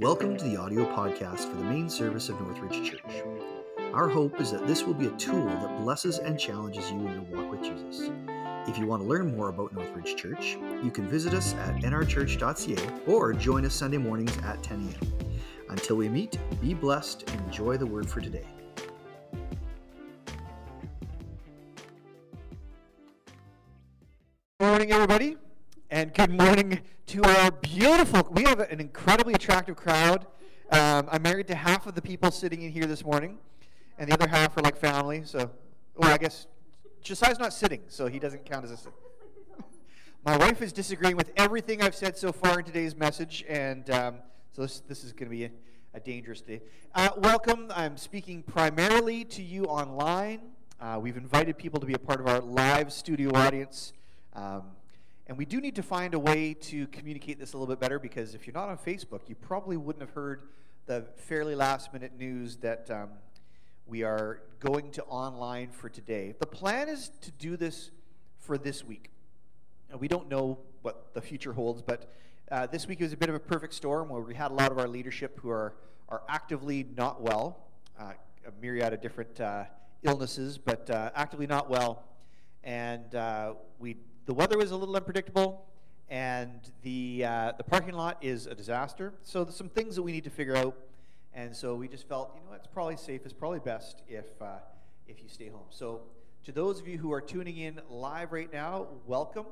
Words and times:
Welcome 0.00 0.38
to 0.38 0.44
the 0.44 0.56
audio 0.56 0.86
podcast 0.96 1.50
for 1.50 1.56
the 1.58 1.64
main 1.64 1.90
service 1.90 2.30
of 2.30 2.40
Northridge 2.40 2.90
Church. 2.90 3.22
Our 3.92 4.08
hope 4.08 4.40
is 4.40 4.50
that 4.50 4.66
this 4.66 4.82
will 4.82 4.94
be 4.94 5.08
a 5.08 5.16
tool 5.18 5.44
that 5.44 5.82
blesses 5.82 6.16
and 6.16 6.40
challenges 6.40 6.90
you 6.90 7.00
in 7.00 7.12
your 7.12 7.42
walk 7.42 7.50
with 7.50 7.62
Jesus. 7.62 8.10
If 8.66 8.78
you 8.78 8.86
want 8.86 9.02
to 9.02 9.06
learn 9.06 9.36
more 9.36 9.50
about 9.50 9.74
Northridge 9.74 10.16
Church, 10.16 10.56
you 10.82 10.90
can 10.90 11.06
visit 11.06 11.34
us 11.34 11.52
at 11.52 11.82
nrchurch.ca 11.82 12.90
or 13.06 13.34
join 13.34 13.66
us 13.66 13.74
Sunday 13.74 13.98
mornings 13.98 14.34
at 14.38 14.62
10 14.62 14.78
a.m. 14.78 15.12
Until 15.68 15.96
we 15.96 16.08
meet, 16.08 16.38
be 16.62 16.72
blessed 16.72 17.30
and 17.30 17.38
enjoy 17.42 17.76
the 17.76 17.84
word 17.84 18.08
for 18.08 18.22
today. 18.22 18.46
Good 24.58 24.66
morning, 24.66 24.92
everybody, 24.92 25.36
and 25.90 26.14
good 26.14 26.30
morning 26.30 26.80
beautiful. 28.10 28.32
We 28.34 28.42
have 28.44 28.60
an 28.60 28.80
incredibly 28.80 29.34
attractive 29.34 29.76
crowd. 29.76 30.26
Um, 30.70 31.08
I'm 31.10 31.22
married 31.22 31.46
to 31.48 31.54
half 31.54 31.86
of 31.86 31.94
the 31.94 32.02
people 32.02 32.30
sitting 32.30 32.62
in 32.62 32.70
here 32.72 32.86
this 32.86 33.04
morning, 33.04 33.38
and 33.98 34.10
the 34.10 34.14
other 34.14 34.26
half 34.26 34.56
are 34.56 34.62
like 34.62 34.76
family. 34.76 35.22
So, 35.24 35.50
well, 35.96 36.12
I 36.12 36.18
guess 36.18 36.46
Josiah's 37.02 37.38
not 37.38 37.52
sitting, 37.52 37.82
so 37.88 38.06
he 38.06 38.18
doesn't 38.18 38.44
count 38.44 38.64
as 38.64 38.72
a. 38.72 38.76
Sit. 38.76 38.92
My 40.24 40.36
wife 40.36 40.60
is 40.60 40.72
disagreeing 40.72 41.16
with 41.16 41.30
everything 41.36 41.82
I've 41.82 41.94
said 41.94 42.16
so 42.16 42.32
far 42.32 42.58
in 42.58 42.64
today's 42.64 42.96
message, 42.96 43.44
and 43.48 43.88
um, 43.90 44.16
so 44.52 44.62
this, 44.62 44.80
this 44.80 45.04
is 45.04 45.12
going 45.12 45.30
to 45.30 45.36
be 45.36 45.44
a, 45.44 45.50
a, 45.94 46.00
dangerous 46.00 46.40
day. 46.40 46.62
Uh, 46.94 47.10
welcome. 47.16 47.70
I'm 47.74 47.96
speaking 47.96 48.42
primarily 48.42 49.24
to 49.26 49.42
you 49.42 49.64
online. 49.64 50.40
Uh, 50.80 50.98
we've 51.00 51.16
invited 51.16 51.58
people 51.58 51.78
to 51.78 51.86
be 51.86 51.94
a 51.94 51.98
part 51.98 52.20
of 52.20 52.26
our 52.26 52.40
live 52.40 52.92
studio 52.92 53.30
audience. 53.34 53.92
Um, 54.34 54.62
and 55.30 55.38
we 55.38 55.44
do 55.44 55.60
need 55.60 55.76
to 55.76 55.82
find 55.84 56.14
a 56.14 56.18
way 56.18 56.54
to 56.54 56.88
communicate 56.88 57.38
this 57.38 57.52
a 57.52 57.56
little 57.56 57.72
bit 57.72 57.78
better 57.78 58.00
because 58.00 58.34
if 58.34 58.48
you're 58.48 58.54
not 58.54 58.68
on 58.68 58.76
Facebook, 58.76 59.20
you 59.28 59.36
probably 59.36 59.76
wouldn't 59.76 60.00
have 60.00 60.10
heard 60.10 60.42
the 60.86 61.06
fairly 61.14 61.54
last 61.54 61.92
minute 61.92 62.18
news 62.18 62.56
that 62.56 62.90
um, 62.90 63.10
we 63.86 64.02
are 64.02 64.42
going 64.58 64.90
to 64.90 65.04
online 65.04 65.70
for 65.70 65.88
today. 65.88 66.34
The 66.40 66.48
plan 66.48 66.88
is 66.88 67.12
to 67.20 67.30
do 67.30 67.56
this 67.56 67.92
for 68.40 68.58
this 68.58 68.84
week. 68.84 69.12
We 69.96 70.08
don't 70.08 70.28
know 70.28 70.58
what 70.82 71.14
the 71.14 71.20
future 71.20 71.52
holds, 71.52 71.80
but 71.80 72.12
uh, 72.50 72.66
this 72.66 72.88
week 72.88 72.98
was 72.98 73.12
a 73.12 73.16
bit 73.16 73.28
of 73.28 73.36
a 73.36 73.40
perfect 73.40 73.74
storm 73.74 74.08
where 74.08 74.22
we 74.22 74.34
had 74.34 74.50
a 74.50 74.54
lot 74.54 74.72
of 74.72 74.80
our 74.80 74.88
leadership 74.88 75.38
who 75.38 75.50
are, 75.50 75.74
are 76.08 76.22
actively 76.28 76.88
not 76.96 77.22
well, 77.22 77.68
uh, 78.00 78.14
a 78.48 78.60
myriad 78.60 78.92
of 78.92 79.00
different 79.00 79.40
uh, 79.40 79.62
illnesses, 80.02 80.58
but 80.58 80.90
uh, 80.90 81.12
actively 81.14 81.46
not 81.46 81.70
well. 81.70 82.02
And 82.64 83.14
uh, 83.14 83.54
we 83.78 83.96
the 84.30 84.34
weather 84.34 84.56
was 84.56 84.70
a 84.70 84.76
little 84.76 84.94
unpredictable, 84.94 85.66
and 86.08 86.70
the, 86.82 87.24
uh, 87.24 87.52
the 87.58 87.64
parking 87.64 87.94
lot 87.94 88.16
is 88.20 88.46
a 88.46 88.54
disaster. 88.54 89.12
So 89.24 89.42
there's 89.42 89.56
some 89.56 89.68
things 89.68 89.96
that 89.96 90.04
we 90.04 90.12
need 90.12 90.22
to 90.22 90.30
figure 90.30 90.54
out. 90.54 90.76
And 91.34 91.56
so 91.56 91.74
we 91.74 91.88
just 91.88 92.06
felt, 92.08 92.30
you 92.36 92.40
know, 92.48 92.54
it's 92.54 92.68
probably 92.68 92.96
safe, 92.96 93.22
it's 93.24 93.34
probably 93.34 93.58
best 93.58 94.02
if, 94.06 94.26
uh, 94.40 94.58
if 95.08 95.20
you 95.20 95.28
stay 95.28 95.48
home. 95.48 95.66
So 95.70 96.02
to 96.44 96.52
those 96.52 96.78
of 96.78 96.86
you 96.86 96.96
who 96.96 97.12
are 97.12 97.20
tuning 97.20 97.56
in 97.56 97.80
live 97.88 98.30
right 98.30 98.52
now, 98.52 98.86
welcome. 99.04 99.46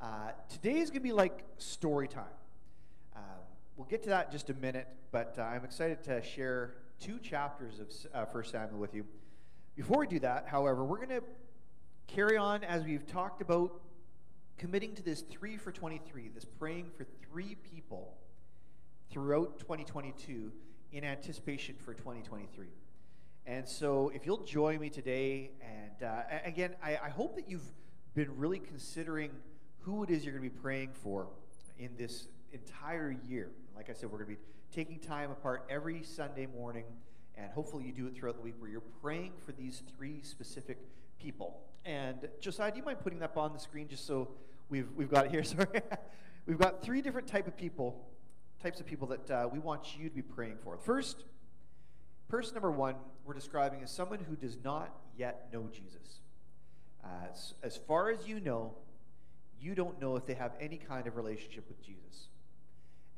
Uh, 0.00 0.30
today 0.48 0.78
is 0.78 0.90
going 0.90 1.00
to 1.00 1.08
be 1.08 1.12
like 1.12 1.42
story 1.58 2.06
time. 2.06 2.22
Um, 3.16 3.22
we'll 3.76 3.88
get 3.88 4.04
to 4.04 4.10
that 4.10 4.26
in 4.26 4.32
just 4.32 4.50
a 4.50 4.54
minute, 4.54 4.86
but 5.10 5.34
uh, 5.36 5.42
I'm 5.42 5.64
excited 5.64 6.00
to 6.04 6.22
share 6.22 6.74
two 7.00 7.18
chapters 7.18 7.80
of 8.14 8.28
uh, 8.28 8.30
1 8.30 8.44
Samuel 8.44 8.78
with 8.78 8.94
you. 8.94 9.04
Before 9.74 9.98
we 9.98 10.06
do 10.06 10.20
that, 10.20 10.46
however, 10.46 10.84
we're 10.84 11.04
going 11.04 11.08
to 11.08 11.24
carry 12.06 12.36
on 12.36 12.62
as 12.62 12.84
we've 12.84 13.04
talked 13.04 13.42
about 13.42 13.80
committing 14.62 14.94
to 14.94 15.02
this 15.02 15.22
three 15.22 15.56
for 15.56 15.72
23, 15.72 16.28
this 16.32 16.44
praying 16.44 16.88
for 16.96 17.04
three 17.28 17.56
people 17.74 18.16
throughout 19.10 19.58
2022 19.58 20.52
in 20.92 21.02
anticipation 21.02 21.74
for 21.84 21.92
2023. 21.94 22.68
And 23.44 23.68
so, 23.68 24.12
if 24.14 24.24
you'll 24.24 24.44
join 24.44 24.78
me 24.78 24.88
today, 24.88 25.50
and 25.60 26.08
uh, 26.08 26.22
again, 26.44 26.76
I, 26.80 26.92
I, 26.92 27.08
hope 27.08 27.34
that 27.34 27.48
you've 27.48 27.72
been 28.14 28.38
really 28.38 28.60
considering 28.60 29.32
who 29.80 30.04
it 30.04 30.10
is 30.10 30.24
you're 30.24 30.32
going 30.32 30.48
to 30.48 30.54
be 30.54 30.60
praying 30.62 30.90
for 30.92 31.26
in 31.80 31.90
this 31.98 32.28
entire 32.52 33.10
year. 33.10 33.50
Like 33.74 33.90
I 33.90 33.94
said, 33.94 34.12
we're 34.12 34.18
going 34.18 34.30
to 34.30 34.36
be 34.36 34.42
taking 34.72 35.00
time 35.00 35.32
apart 35.32 35.66
every 35.68 36.04
Sunday 36.04 36.46
morning, 36.46 36.84
and 37.34 37.50
hopefully, 37.50 37.82
you 37.82 37.92
do 37.92 38.06
it 38.06 38.14
throughout 38.14 38.36
the 38.36 38.42
week 38.42 38.54
where 38.60 38.70
you're 38.70 38.80
praying 39.02 39.32
for 39.44 39.50
these 39.50 39.82
three 39.96 40.20
specific 40.22 40.78
people. 41.20 41.62
And 41.84 42.28
Josiah, 42.40 42.70
do 42.70 42.76
you 42.76 42.84
mind 42.84 43.00
putting 43.00 43.18
that 43.18 43.32
on 43.36 43.52
the 43.52 43.58
screen 43.58 43.88
just 43.88 44.06
so 44.06 44.28
we've, 44.72 44.88
we've 44.96 45.10
got 45.10 45.28
here. 45.28 45.44
Sorry. 45.44 45.82
we've 46.46 46.58
got 46.58 46.82
three 46.82 47.02
different 47.02 47.28
type 47.28 47.46
of 47.46 47.56
people, 47.56 48.08
types 48.62 48.80
of 48.80 48.86
people 48.86 49.06
that 49.08 49.30
uh, 49.30 49.48
we 49.52 49.58
want 49.58 49.96
you 49.96 50.08
to 50.08 50.14
be 50.14 50.22
praying 50.22 50.56
for. 50.64 50.78
First, 50.78 51.24
person 52.28 52.54
number 52.54 52.72
one, 52.72 52.94
we're 53.24 53.34
describing 53.34 53.82
is 53.82 53.90
someone 53.90 54.18
who 54.18 54.34
does 54.34 54.56
not 54.64 54.90
yet 55.16 55.48
know 55.52 55.68
Jesus. 55.70 56.20
Uh, 57.04 57.08
as, 57.30 57.54
as 57.62 57.76
far 57.76 58.10
as 58.10 58.26
you 58.26 58.40
know, 58.40 58.74
you 59.60 59.74
don't 59.74 60.00
know 60.00 60.16
if 60.16 60.24
they 60.24 60.34
have 60.34 60.52
any 60.58 60.78
kind 60.78 61.06
of 61.06 61.16
relationship 61.16 61.68
with 61.68 61.80
Jesus. 61.84 62.28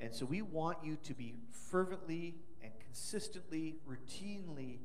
And 0.00 0.12
so 0.12 0.26
we 0.26 0.42
want 0.42 0.78
you 0.82 0.98
to 1.04 1.14
be 1.14 1.34
fervently 1.70 2.34
and 2.62 2.72
consistently, 2.80 3.76
routinely 3.88 4.78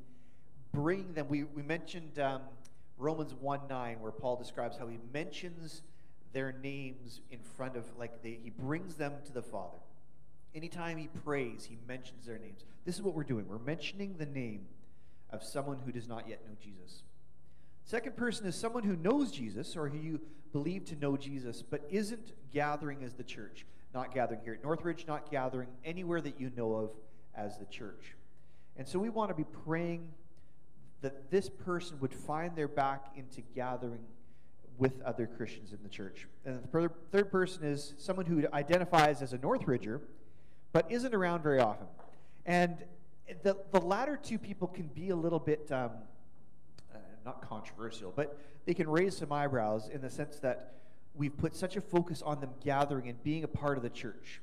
bring 0.72 1.12
them. 1.14 1.26
We, 1.28 1.42
we 1.42 1.62
mentioned 1.62 2.20
um, 2.20 2.42
Romans 2.96 3.34
1 3.34 3.60
9, 3.68 4.00
where 4.00 4.12
Paul 4.12 4.36
describes 4.36 4.78
how 4.78 4.86
he 4.86 4.98
mentions 5.12 5.82
their 6.32 6.52
names 6.52 7.20
in 7.30 7.40
front 7.40 7.76
of, 7.76 7.84
like, 7.98 8.22
they, 8.22 8.38
he 8.42 8.50
brings 8.50 8.94
them 8.94 9.12
to 9.26 9.32
the 9.32 9.42
Father. 9.42 9.78
Anytime 10.54 10.98
he 10.98 11.08
prays, 11.08 11.66
he 11.68 11.78
mentions 11.86 12.26
their 12.26 12.38
names. 12.38 12.64
This 12.84 12.96
is 12.96 13.02
what 13.02 13.14
we're 13.14 13.24
doing. 13.24 13.46
We're 13.48 13.58
mentioning 13.58 14.16
the 14.18 14.26
name 14.26 14.66
of 15.30 15.42
someone 15.42 15.78
who 15.84 15.92
does 15.92 16.08
not 16.08 16.28
yet 16.28 16.40
know 16.46 16.54
Jesus. 16.60 17.02
Second 17.84 18.16
person 18.16 18.46
is 18.46 18.54
someone 18.54 18.82
who 18.82 18.96
knows 18.96 19.30
Jesus 19.30 19.76
or 19.76 19.88
who 19.88 19.98
you 19.98 20.20
believe 20.52 20.84
to 20.86 20.96
know 20.96 21.16
Jesus, 21.16 21.62
but 21.62 21.86
isn't 21.90 22.32
gathering 22.52 23.04
as 23.04 23.14
the 23.14 23.24
church. 23.24 23.64
Not 23.94 24.14
gathering 24.14 24.40
here 24.44 24.54
at 24.54 24.62
Northridge, 24.62 25.06
not 25.06 25.30
gathering 25.30 25.68
anywhere 25.84 26.20
that 26.20 26.40
you 26.40 26.50
know 26.56 26.74
of 26.74 26.90
as 27.34 27.58
the 27.58 27.66
church. 27.66 28.14
And 28.76 28.86
so 28.86 28.98
we 28.98 29.08
want 29.08 29.30
to 29.30 29.34
be 29.34 29.46
praying 29.64 30.08
that 31.02 31.30
this 31.30 31.48
person 31.48 31.98
would 32.00 32.14
find 32.14 32.54
their 32.54 32.68
back 32.68 33.06
into 33.16 33.40
gathering 33.54 34.00
with 34.80 35.00
other 35.02 35.26
Christians 35.26 35.72
in 35.72 35.78
the 35.82 35.88
church. 35.88 36.26
And 36.46 36.58
the 36.62 36.90
third 37.12 37.30
person 37.30 37.64
is 37.64 37.94
someone 37.98 38.24
who 38.24 38.42
identifies 38.52 39.20
as 39.20 39.34
a 39.34 39.38
Northridger, 39.38 40.00
but 40.72 40.90
isn't 40.90 41.14
around 41.14 41.42
very 41.42 41.60
often. 41.60 41.86
And 42.46 42.78
the, 43.42 43.58
the 43.72 43.80
latter 43.80 44.18
two 44.20 44.38
people 44.38 44.66
can 44.66 44.86
be 44.86 45.10
a 45.10 45.16
little 45.16 45.38
bit, 45.38 45.70
um, 45.70 45.90
uh, 46.94 46.98
not 47.26 47.46
controversial, 47.46 48.12
but 48.16 48.38
they 48.64 48.72
can 48.72 48.88
raise 48.88 49.16
some 49.18 49.30
eyebrows 49.30 49.88
in 49.92 50.00
the 50.00 50.10
sense 50.10 50.38
that 50.40 50.74
we've 51.14 51.36
put 51.36 51.54
such 51.54 51.76
a 51.76 51.80
focus 51.82 52.22
on 52.22 52.40
them 52.40 52.50
gathering 52.64 53.08
and 53.08 53.22
being 53.22 53.44
a 53.44 53.48
part 53.48 53.76
of 53.76 53.82
the 53.82 53.90
church. 53.90 54.40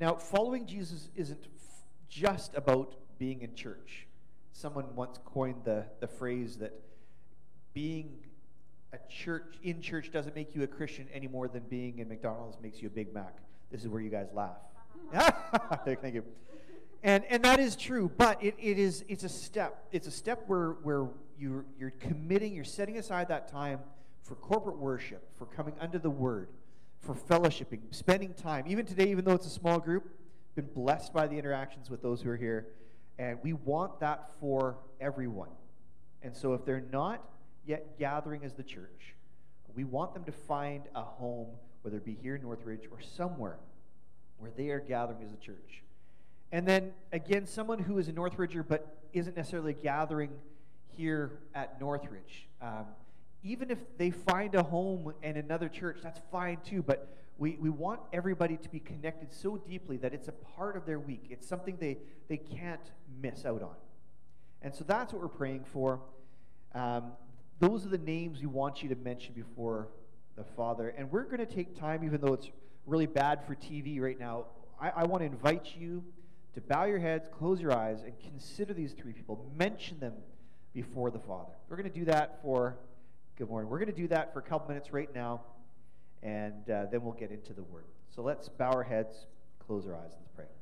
Now, 0.00 0.14
following 0.14 0.66
Jesus 0.66 1.10
isn't 1.14 1.44
f- 1.44 1.84
just 2.08 2.54
about 2.54 2.94
being 3.18 3.42
in 3.42 3.54
church. 3.54 4.06
Someone 4.52 4.94
once 4.94 5.18
coined 5.26 5.62
the, 5.64 5.84
the 6.00 6.06
phrase 6.06 6.56
that 6.58 6.72
being 7.74 8.20
a 8.96 9.12
church 9.12 9.58
in 9.62 9.80
church 9.80 10.10
doesn't 10.10 10.34
make 10.34 10.54
you 10.54 10.62
a 10.62 10.66
Christian 10.66 11.06
any 11.12 11.28
more 11.28 11.48
than 11.48 11.62
being 11.68 11.98
in 11.98 12.08
McDonald's 12.08 12.56
makes 12.62 12.80
you 12.80 12.88
a 12.88 12.90
Big 12.90 13.12
Mac. 13.12 13.36
This 13.70 13.82
is 13.82 13.88
where 13.88 14.00
you 14.00 14.10
guys 14.10 14.28
laugh. 14.32 14.56
Thank 15.84 16.14
you. 16.14 16.24
And 17.02 17.24
and 17.26 17.42
that 17.44 17.60
is 17.60 17.76
true, 17.76 18.10
but 18.16 18.42
it, 18.42 18.54
it 18.58 18.78
is 18.78 19.04
it's 19.08 19.24
a 19.24 19.28
step. 19.28 19.86
It's 19.92 20.06
a 20.06 20.10
step 20.10 20.44
where 20.46 20.70
where 20.82 21.08
you're 21.38 21.64
you're 21.78 21.92
committing, 22.00 22.54
you're 22.54 22.64
setting 22.64 22.96
aside 22.96 23.28
that 23.28 23.48
time 23.48 23.80
for 24.22 24.34
corporate 24.36 24.78
worship, 24.78 25.28
for 25.36 25.46
coming 25.46 25.74
under 25.80 25.98
the 25.98 26.10
word, 26.10 26.48
for 27.00 27.14
fellowshipping, 27.14 27.80
spending 27.90 28.32
time. 28.34 28.64
Even 28.66 28.86
today, 28.86 29.10
even 29.10 29.24
though 29.24 29.34
it's 29.34 29.46
a 29.46 29.50
small 29.50 29.78
group, 29.78 30.08
been 30.54 30.68
blessed 30.74 31.12
by 31.12 31.26
the 31.26 31.36
interactions 31.36 31.90
with 31.90 32.02
those 32.02 32.22
who 32.22 32.30
are 32.30 32.36
here. 32.36 32.68
And 33.18 33.38
we 33.42 33.52
want 33.52 34.00
that 34.00 34.30
for 34.40 34.78
everyone. 35.00 35.50
And 36.22 36.36
so 36.36 36.54
if 36.54 36.64
they're 36.64 36.84
not 36.92 37.22
yet 37.66 37.98
gathering 37.98 38.44
as 38.44 38.54
the 38.54 38.62
church. 38.62 39.14
We 39.76 39.84
want 39.84 40.14
them 40.14 40.24
to 40.24 40.32
find 40.32 40.84
a 40.94 41.02
home, 41.02 41.48
whether 41.82 41.98
it 41.98 42.04
be 42.04 42.14
here 42.14 42.36
in 42.36 42.42
Northridge 42.42 42.88
or 42.90 42.98
somewhere 43.00 43.58
where 44.38 44.50
they 44.56 44.70
are 44.70 44.80
gathering 44.80 45.22
as 45.22 45.32
a 45.32 45.36
church. 45.36 45.82
And 46.52 46.66
then 46.66 46.92
again, 47.12 47.46
someone 47.46 47.78
who 47.78 47.98
is 47.98 48.08
a 48.08 48.12
Northridger 48.12 48.66
but 48.66 48.96
isn't 49.12 49.36
necessarily 49.36 49.74
gathering 49.74 50.30
here 50.96 51.38
at 51.54 51.80
Northridge. 51.80 52.48
Um, 52.62 52.86
even 53.42 53.70
if 53.70 53.78
they 53.98 54.10
find 54.10 54.54
a 54.54 54.62
home 54.62 55.12
in 55.22 55.36
another 55.36 55.68
church, 55.68 55.98
that's 56.02 56.20
fine 56.32 56.58
too. 56.64 56.82
But 56.82 57.14
we, 57.38 57.56
we 57.60 57.68
want 57.68 58.00
everybody 58.12 58.56
to 58.56 58.68
be 58.68 58.80
connected 58.80 59.32
so 59.32 59.58
deeply 59.58 59.98
that 59.98 60.14
it's 60.14 60.28
a 60.28 60.32
part 60.32 60.76
of 60.76 60.86
their 60.86 60.98
week. 60.98 61.26
It's 61.30 61.46
something 61.46 61.76
they, 61.78 61.98
they 62.28 62.38
can't 62.38 62.80
miss 63.20 63.44
out 63.44 63.62
on. 63.62 63.74
And 64.62 64.74
so 64.74 64.84
that's 64.84 65.12
what 65.12 65.20
we're 65.20 65.28
praying 65.28 65.64
for. 65.72 66.00
Um, 66.74 67.12
those 67.58 67.86
are 67.86 67.88
the 67.88 67.98
names 67.98 68.40
we 68.40 68.46
want 68.46 68.82
you 68.82 68.88
to 68.88 68.96
mention 68.96 69.34
before 69.34 69.88
the 70.36 70.44
Father. 70.56 70.90
And 70.90 71.10
we're 71.10 71.24
going 71.24 71.38
to 71.38 71.46
take 71.46 71.78
time, 71.78 72.04
even 72.04 72.20
though 72.20 72.34
it's 72.34 72.50
really 72.86 73.06
bad 73.06 73.44
for 73.46 73.54
TV 73.54 74.00
right 74.00 74.18
now. 74.18 74.46
I, 74.80 74.90
I 74.90 75.04
want 75.04 75.22
to 75.22 75.26
invite 75.26 75.74
you 75.76 76.04
to 76.54 76.60
bow 76.60 76.84
your 76.84 76.98
heads, 76.98 77.28
close 77.38 77.60
your 77.60 77.72
eyes, 77.72 78.02
and 78.02 78.12
consider 78.20 78.74
these 78.74 78.92
three 78.92 79.12
people. 79.12 79.50
Mention 79.56 79.98
them 80.00 80.14
before 80.74 81.10
the 81.10 81.18
Father. 81.18 81.52
We're 81.68 81.76
going 81.76 81.90
to 81.90 81.98
do 81.98 82.04
that 82.06 82.40
for, 82.42 82.76
good 83.36 83.48
morning. 83.48 83.70
We're 83.70 83.78
going 83.78 83.92
to 83.92 83.96
do 83.96 84.08
that 84.08 84.32
for 84.32 84.40
a 84.40 84.42
couple 84.42 84.68
minutes 84.68 84.92
right 84.92 85.12
now, 85.14 85.40
and 86.22 86.68
uh, 86.70 86.86
then 86.90 87.02
we'll 87.02 87.14
get 87.14 87.30
into 87.30 87.52
the 87.54 87.62
Word. 87.62 87.84
So 88.14 88.22
let's 88.22 88.48
bow 88.48 88.70
our 88.70 88.82
heads, 88.82 89.26
close 89.66 89.86
our 89.86 89.94
eyes, 89.94 90.12
and 90.12 90.20
let's 90.20 90.32
pray. 90.34 90.55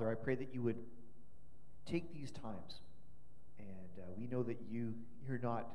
Father, 0.00 0.12
I 0.12 0.14
pray 0.14 0.34
that 0.34 0.48
you 0.54 0.62
would 0.62 0.78
take 1.84 2.14
these 2.14 2.30
times, 2.30 2.80
and 3.58 3.98
uh, 3.98 4.06
we 4.16 4.26
know 4.26 4.42
that 4.42 4.56
you 4.70 4.94
you're 5.28 5.38
not 5.42 5.68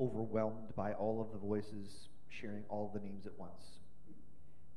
overwhelmed 0.00 0.74
by 0.74 0.94
all 0.94 1.20
of 1.20 1.30
the 1.30 1.36
voices 1.46 2.08
sharing 2.30 2.62
all 2.70 2.90
the 2.94 3.00
names 3.00 3.26
at 3.26 3.38
once. 3.38 3.80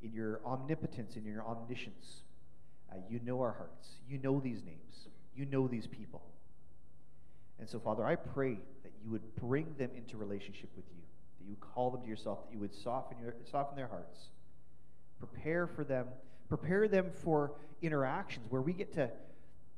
In 0.02 0.12
your 0.12 0.42
omnipotence, 0.46 1.16
in 1.16 1.24
your 1.24 1.46
omniscience, 1.48 2.24
uh, 2.92 2.98
you 3.10 3.22
know 3.24 3.40
our 3.40 3.54
hearts. 3.54 3.88
You 4.10 4.18
know 4.18 4.42
these 4.42 4.64
names. 4.66 5.08
You 5.34 5.46
know 5.46 5.70
these 5.70 5.88
people. 5.88 6.22
And 7.58 7.70
so, 7.70 7.80
Father, 7.80 8.06
I 8.06 8.18
pray 8.18 8.58
that 8.84 8.92
you 9.02 9.12
would 9.12 9.34
bring 9.38 9.76
them 9.78 9.92
into 9.96 10.18
relationship 10.18 10.72
with 10.76 10.86
you, 10.94 11.04
that 11.40 11.46
you 11.46 11.52
would 11.52 11.74
call 11.74 11.90
them 11.90 12.02
to 12.02 12.08
yourself, 12.08 12.40
that 12.46 12.54
you 12.54 12.60
would 12.60 12.76
soften, 12.76 13.18
your, 13.24 13.34
soften 13.50 13.78
their 13.78 13.88
hearts, 13.88 14.28
prepare 15.20 15.68
for 15.68 15.86
them 15.86 16.08
prepare 16.50 16.88
them 16.88 17.12
for 17.24 17.54
interactions 17.82 18.46
where 18.50 18.62
we 18.62 18.74
get 18.74 18.94
to 18.94 19.10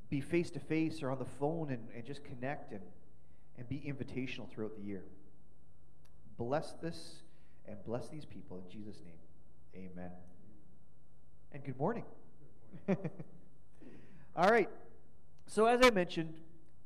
be 0.09 0.21
face 0.21 0.49
to 0.51 0.59
face 0.59 1.03
or 1.03 1.11
on 1.11 1.19
the 1.19 1.25
phone 1.25 1.69
and, 1.69 1.87
and 1.95 2.05
just 2.05 2.23
connect 2.23 2.71
and, 2.71 2.81
and 3.57 3.69
be 3.69 3.77
invitational 3.77 4.49
throughout 4.49 4.75
the 4.75 4.81
year. 4.81 5.03
Bless 6.37 6.73
this 6.81 7.21
and 7.67 7.77
bless 7.85 8.07
these 8.09 8.25
people 8.25 8.57
in 8.57 8.71
Jesus' 8.71 9.01
name. 9.05 9.85
Amen. 9.93 10.11
And 11.51 11.63
good 11.63 11.77
morning. 11.77 12.05
Good 12.87 12.97
morning. 12.97 13.11
All 14.35 14.49
right. 14.49 14.69
So, 15.47 15.65
as 15.65 15.79
I 15.83 15.91
mentioned, 15.91 16.33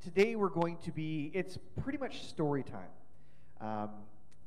today 0.04 0.36
we're 0.36 0.50
going 0.50 0.78
to 0.86 0.92
be, 0.92 1.32
it's 1.34 1.58
pretty 1.84 2.00
much 2.00 2.24
story 2.24 2.64
time. 2.64 2.90
Um, 3.62 3.90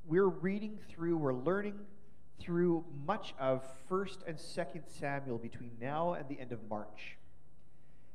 we're 0.07 0.29
reading 0.29 0.79
through, 0.89 1.17
we're 1.17 1.35
learning 1.35 1.79
through 2.39 2.85
much 3.07 3.35
of 3.39 3.65
1st 3.91 4.19
and 4.27 4.37
2nd 4.37 4.83
Samuel 4.87 5.39
between 5.39 5.73
now 5.81 6.15
and 6.15 6.29
the 6.29 6.41
end 6.41 6.53
of 6.53 6.61
March. 6.69 7.17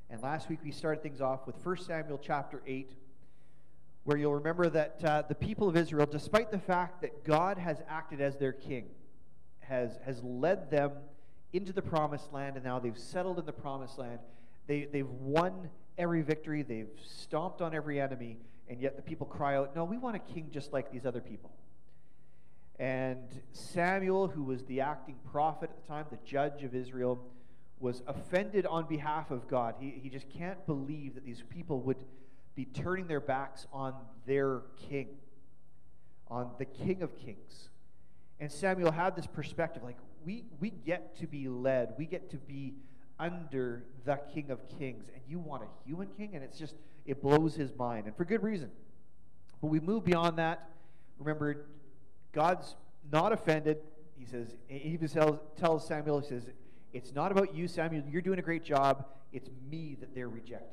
And 0.10 0.22
last 0.22 0.50
week 0.50 0.60
we 0.64 0.72
started 0.72 1.02
things 1.02 1.22
off 1.22 1.48
with 1.48 1.56
1 1.64 1.78
Samuel 1.78 2.20
chapter 2.22 2.62
8, 2.68 2.92
where 4.04 4.18
you'll 4.18 4.36
remember 4.36 4.70
that 4.70 5.04
uh, 5.04 5.24
the 5.28 5.36
people 5.36 5.68
of 5.68 5.78
Israel, 5.78 6.06
despite 6.06 6.52
the 6.52 6.60
fact 6.60 7.02
that 7.02 7.24
God 7.24 7.58
has 7.58 7.82
acted 7.90 8.22
as 8.22 8.38
their 8.38 8.54
king, 8.54 8.86
has, 9.62 9.98
has 10.06 10.22
led 10.24 10.70
them 10.70 10.92
into 11.54 11.72
the 11.72 11.82
promised 11.82 12.34
land, 12.34 12.56
and 12.56 12.66
now 12.66 12.80
they've 12.80 12.98
settled 12.98 13.40
in 13.40 13.46
the 13.46 13.54
promised 13.54 13.98
land. 13.98 14.20
They, 14.68 14.86
they've 14.86 15.10
won 15.10 15.70
every 15.98 16.22
victory, 16.22 16.64
they've 16.64 16.90
stomped 17.04 17.62
on 17.62 17.74
every 17.74 18.00
enemy, 18.02 18.38
and 18.70 18.82
yet 18.82 18.96
the 18.96 19.02
people 19.02 19.28
cry 19.28 19.56
out, 19.56 19.76
No, 19.76 19.84
we 19.84 19.98
want 19.98 20.16
a 20.16 20.20
king 20.20 20.50
just 20.52 20.74
like 20.74 20.92
these 20.92 21.06
other 21.06 21.22
people. 21.22 21.52
And 22.80 23.42
Samuel, 23.52 24.28
who 24.28 24.44
was 24.44 24.64
the 24.66 24.82
acting 24.82 25.16
prophet 25.32 25.70
at 25.70 25.82
the 25.82 25.88
time, 25.88 26.06
the 26.10 26.18
judge 26.26 26.64
of 26.64 26.74
Israel, 26.74 27.24
was 27.80 28.02
offended 28.08 28.66
on 28.66 28.88
behalf 28.88 29.30
of 29.30 29.48
God. 29.48 29.76
He, 29.80 29.92
he 30.02 30.10
just 30.10 30.30
can't 30.30 30.66
believe 30.66 31.16
that 31.16 31.26
these 31.26 31.44
people 31.50 31.82
would 31.82 31.98
be 32.56 32.66
turning 32.66 33.08
their 33.08 33.20
backs 33.20 33.68
on 33.74 33.94
their 34.26 34.62
king, 34.90 35.10
on 36.28 36.52
the 36.58 36.66
king 36.66 37.02
of 37.02 37.18
kings. 37.18 37.70
And 38.40 38.52
Samuel 38.52 38.92
had 38.92 39.16
this 39.16 39.28
perspective 39.28 39.84
like, 39.84 39.98
we, 40.26 40.46
we 40.60 40.70
get 40.70 41.18
to 41.20 41.28
be 41.28 41.48
led, 41.48 41.94
we 41.98 42.06
get 42.06 42.30
to 42.32 42.38
be 42.38 42.74
under 43.20 43.84
the 44.06 44.20
king 44.34 44.50
of 44.50 44.60
kings, 44.78 45.06
and 45.14 45.22
you 45.28 45.40
want 45.40 45.64
a 45.64 45.68
human 45.86 46.08
king? 46.18 46.32
And 46.34 46.44
it's 46.44 46.58
just, 46.58 46.76
it 47.06 47.22
blows 47.22 47.56
his 47.56 47.72
mind, 47.78 48.08
and 48.08 48.16
for 48.16 48.26
good 48.26 48.44
reason. 48.44 48.72
But 49.62 49.68
we 49.68 49.80
move 49.80 50.04
beyond 50.04 50.38
that. 50.40 50.70
Remember, 51.20 51.66
God's 52.34 52.76
not 53.12 53.32
offended. 53.32 53.78
He 54.18 54.26
says, 54.26 54.56
he 54.68 54.90
even 54.90 55.08
tells, 55.08 55.40
tells 55.58 55.88
Samuel, 55.88 56.20
he 56.20 56.28
says, 56.28 56.44
It's 56.92 57.14
not 57.14 57.32
about 57.32 57.56
you, 57.56 57.68
Samuel. 57.68 58.04
You're 58.10 58.22
doing 58.22 58.40
a 58.40 58.44
great 58.44 58.64
job. 58.64 59.06
It's 59.32 59.50
me 59.70 59.96
that 60.00 60.14
they're 60.14 60.30
rejecting. 60.30 60.68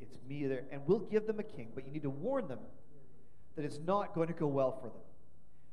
It's 0.00 0.16
me 0.28 0.46
there. 0.46 0.64
And 0.70 0.82
we'll 0.86 0.98
give 0.98 1.26
them 1.26 1.38
a 1.38 1.44
king, 1.44 1.68
but 1.74 1.86
you 1.86 1.92
need 1.92 2.02
to 2.02 2.10
warn 2.10 2.48
them 2.48 2.58
that 3.56 3.64
it's 3.64 3.78
not 3.86 4.14
going 4.14 4.28
to 4.28 4.34
go 4.34 4.46
well 4.46 4.78
for 4.80 4.88
them. 4.88 5.02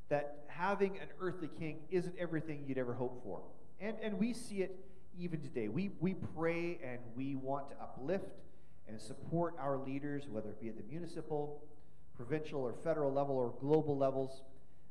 That 0.09 0.45
having 0.47 0.97
an 0.97 1.07
earthly 1.19 1.49
king 1.59 1.79
isn't 1.91 2.15
everything 2.17 2.63
you'd 2.67 2.77
ever 2.77 2.93
hope 2.93 3.21
for. 3.23 3.41
And, 3.79 3.95
and 4.01 4.19
we 4.19 4.33
see 4.33 4.61
it 4.61 4.75
even 5.19 5.41
today. 5.41 5.67
We, 5.67 5.91
we 5.99 6.15
pray 6.35 6.79
and 6.83 6.99
we 7.15 7.35
want 7.35 7.69
to 7.71 7.75
uplift 7.81 8.25
and 8.87 8.99
support 8.99 9.55
our 9.59 9.77
leaders, 9.77 10.23
whether 10.29 10.49
it 10.49 10.61
be 10.61 10.69
at 10.69 10.77
the 10.77 10.83
municipal, 10.89 11.61
provincial, 12.15 12.61
or 12.61 12.73
federal 12.83 13.11
level, 13.11 13.35
or 13.35 13.53
global 13.59 13.97
levels. 13.97 14.41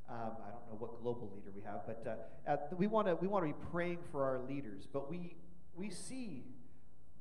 Um, 0.08 0.36
I 0.46 0.50
don't 0.50 0.66
know 0.68 0.76
what 0.78 1.02
global 1.02 1.32
leader 1.34 1.50
we 1.54 1.62
have, 1.62 1.80
but 1.84 2.04
uh, 2.06 2.50
uh, 2.50 2.56
we 2.76 2.86
want 2.86 3.08
to 3.08 3.16
we 3.16 3.26
want 3.26 3.44
to 3.44 3.52
be 3.52 3.66
praying 3.72 3.98
for 4.12 4.22
our 4.22 4.40
leaders. 4.48 4.86
But 4.92 5.10
we 5.10 5.34
we 5.74 5.90
see 5.90 6.44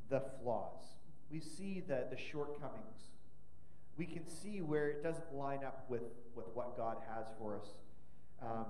the 0.09 0.21
flaws, 0.41 0.83
we 1.31 1.39
see 1.39 1.83
the 1.88 2.05
the 2.12 2.17
shortcomings. 2.17 3.09
We 3.98 4.05
can 4.05 4.27
see 4.27 4.62
where 4.62 4.89
it 4.89 5.01
doesn't 5.01 5.33
line 5.33 5.63
up 5.63 5.86
with 5.89 6.03
with 6.36 6.45
what 6.53 6.77
God 6.77 6.98
has 7.15 7.25
for 7.39 7.57
us, 7.57 7.69
um, 8.43 8.65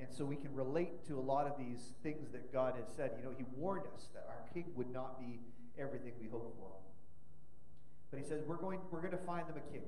and 0.00 0.08
so 0.10 0.24
we 0.24 0.36
can 0.36 0.52
relate 0.52 1.06
to 1.06 1.18
a 1.18 1.20
lot 1.20 1.46
of 1.46 1.56
these 1.56 1.92
things 2.02 2.32
that 2.32 2.52
God 2.52 2.74
has 2.76 2.86
said. 2.96 3.12
You 3.18 3.24
know, 3.24 3.34
He 3.36 3.44
warned 3.56 3.84
us 3.94 4.08
that 4.14 4.26
our 4.28 4.42
King 4.52 4.72
would 4.74 4.90
not 4.92 5.20
be 5.20 5.38
everything 5.78 6.12
we 6.20 6.26
hoped 6.26 6.58
for. 6.58 6.72
But 8.10 8.18
He 8.18 8.26
says 8.26 8.42
we're 8.48 8.56
going 8.56 8.80
we're 8.90 9.00
going 9.02 9.12
to 9.12 9.24
find 9.24 9.46
them 9.46 9.58
a 9.58 9.72
king. 9.72 9.84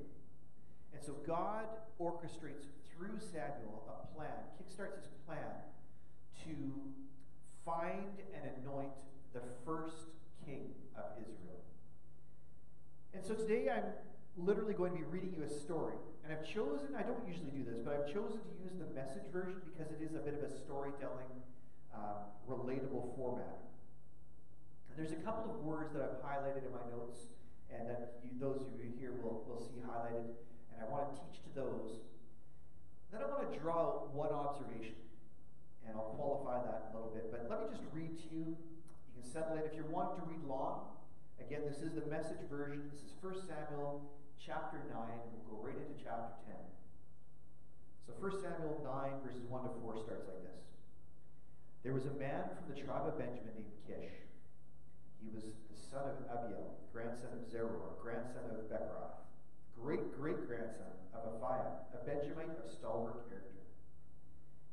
And 0.94 1.02
so 1.02 1.14
God 1.26 1.64
orchestrates 1.98 2.68
through 2.96 3.18
Samuel 3.18 3.84
a 3.88 4.16
plan, 4.16 4.32
kickstarts 4.58 4.96
his 4.96 5.12
plan 5.26 5.52
to 6.44 6.54
find 7.64 8.18
and 8.34 8.42
anoint 8.62 8.92
the 9.32 9.40
first 9.64 10.10
king 10.44 10.70
of 10.96 11.04
Israel. 11.20 11.62
And 13.14 13.24
so 13.24 13.34
today 13.34 13.70
I'm 13.70 13.92
literally 14.36 14.74
going 14.74 14.92
to 14.92 14.98
be 14.98 15.04
reading 15.04 15.34
you 15.36 15.44
a 15.44 15.50
story. 15.50 15.96
And 16.24 16.32
I've 16.32 16.46
chosen, 16.46 16.94
I 16.96 17.02
don't 17.02 17.22
usually 17.26 17.50
do 17.50 17.64
this, 17.66 17.78
but 17.82 17.94
I've 17.94 18.06
chosen 18.06 18.38
to 18.38 18.54
use 18.62 18.74
the 18.78 18.86
message 18.94 19.26
version 19.32 19.60
because 19.66 19.90
it 19.92 20.00
is 20.00 20.14
a 20.14 20.22
bit 20.22 20.34
of 20.34 20.42
a 20.46 20.50
storytelling, 20.50 21.30
uh, 21.90 22.30
relatable 22.48 23.14
format. 23.16 23.58
And 24.88 24.94
there's 24.94 25.12
a 25.12 25.22
couple 25.24 25.50
of 25.50 25.60
words 25.64 25.92
that 25.94 26.02
I've 26.02 26.22
highlighted 26.22 26.66
in 26.66 26.72
my 26.72 26.84
notes 26.94 27.32
and 27.72 27.88
that 27.88 28.20
you, 28.22 28.30
those 28.38 28.60
of 28.60 28.78
you 28.78 28.92
here 29.00 29.12
will, 29.22 29.44
will 29.48 29.60
see 29.60 29.80
highlighted. 29.82 30.36
And 30.72 30.78
I 30.80 30.86
want 30.88 31.10
to 31.10 31.20
teach 31.24 31.42
to 31.42 31.50
those 31.56 32.04
then 33.12 33.20
I 33.20 33.28
want 33.28 33.44
to 33.44 33.52
draw 33.60 34.08
one 34.16 34.32
observation, 34.32 34.96
and 35.84 35.92
I'll 35.92 36.16
qualify 36.16 36.64
that 36.64 36.88
a 36.88 36.96
little 36.96 37.12
bit. 37.12 37.28
But 37.28 37.44
let 37.52 37.60
me 37.60 37.68
just 37.68 37.84
read 37.92 38.16
to 38.16 38.28
you. 38.32 38.56
You 38.56 39.12
can 39.12 39.26
settle 39.28 39.60
it. 39.60 39.68
If 39.68 39.76
you're 39.76 39.92
wanting 39.92 40.24
to 40.24 40.26
read 40.32 40.40
long, 40.48 40.96
again, 41.36 41.60
this 41.68 41.84
is 41.84 41.92
the 41.92 42.08
message 42.08 42.40
version. 42.48 42.88
This 42.88 43.04
is 43.04 43.12
1 43.20 43.44
Samuel 43.44 44.00
chapter 44.40 44.80
9. 44.88 44.96
We'll 44.96 45.44
go 45.44 45.60
right 45.60 45.76
into 45.76 46.00
chapter 46.00 46.40
10. 46.48 46.56
So 48.08 48.16
1 48.16 48.32
Samuel 48.40 48.80
9, 48.80 49.20
verses 49.28 49.44
1 49.44 49.60
to 49.60 49.72
4 49.84 50.08
starts 50.08 50.24
like 50.24 50.40
this. 50.48 50.64
There 51.84 51.92
was 51.92 52.08
a 52.08 52.16
man 52.16 52.48
from 52.56 52.64
the 52.72 52.80
tribe 52.80 53.04
of 53.04 53.20
Benjamin 53.20 53.52
named 53.52 53.76
Kish. 53.84 54.24
He 55.20 55.28
was 55.28 55.52
the 55.68 55.76
son 55.76 56.08
of 56.08 56.16
Abiel, 56.32 56.80
grandson 56.96 57.36
of 57.36 57.44
Zeror, 57.44 58.00
grandson 58.00 58.48
of 58.56 58.72
Bechorath 58.72 59.20
great 59.82 60.14
great 60.14 60.46
grandson 60.46 60.94
of 61.12 61.26
Aphiah, 61.26 61.90
a 61.90 62.06
Benjamite 62.06 62.54
of 62.62 62.70
stalwart 62.70 63.26
character. 63.28 63.66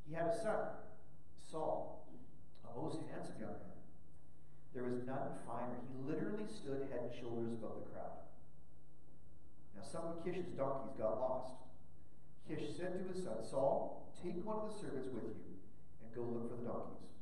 He 0.08 0.14
had 0.14 0.30
a 0.30 0.38
son, 0.38 0.78
Saul, 1.50 2.06
a 2.62 2.80
most 2.80 3.02
handsome 3.10 3.42
young 3.42 3.58
man. 3.58 3.82
There 4.74 4.86
was 4.86 5.02
none 5.06 5.34
finer. 5.50 5.82
He 5.90 5.98
literally 6.06 6.46
stood 6.46 6.86
head 6.94 7.10
and 7.10 7.14
shoulders 7.18 7.58
above 7.58 7.82
the 7.82 7.90
crowd. 7.90 8.22
Now, 9.74 9.82
some 9.82 10.06
of 10.14 10.22
Kish's 10.22 10.54
donkeys 10.54 10.94
got 10.94 11.18
lost. 11.18 11.58
Kish 12.46 12.78
said 12.78 13.02
to 13.02 13.06
his 13.10 13.26
son, 13.26 13.42
Saul, 13.42 14.14
take 14.22 14.46
one 14.46 14.62
of 14.62 14.70
the 14.70 14.78
servants 14.78 15.10
with 15.10 15.26
you 15.26 15.58
and 16.02 16.14
go 16.14 16.22
look 16.22 16.54
for 16.54 16.58
the 16.62 16.70
donkeys. 16.70 17.18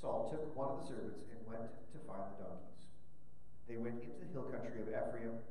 Saul 0.00 0.32
took 0.32 0.56
one 0.56 0.72
of 0.72 0.80
the 0.80 0.88
servants 0.88 1.20
and 1.28 1.40
went 1.44 1.68
to 1.92 1.98
find 2.08 2.24
the 2.32 2.48
donkeys. 2.48 2.88
They 3.68 3.76
went 3.76 4.00
into 4.00 4.16
the 4.16 4.32
hill 4.32 4.48
country 4.48 4.80
of 4.80 4.88
Ephraim 4.88 5.44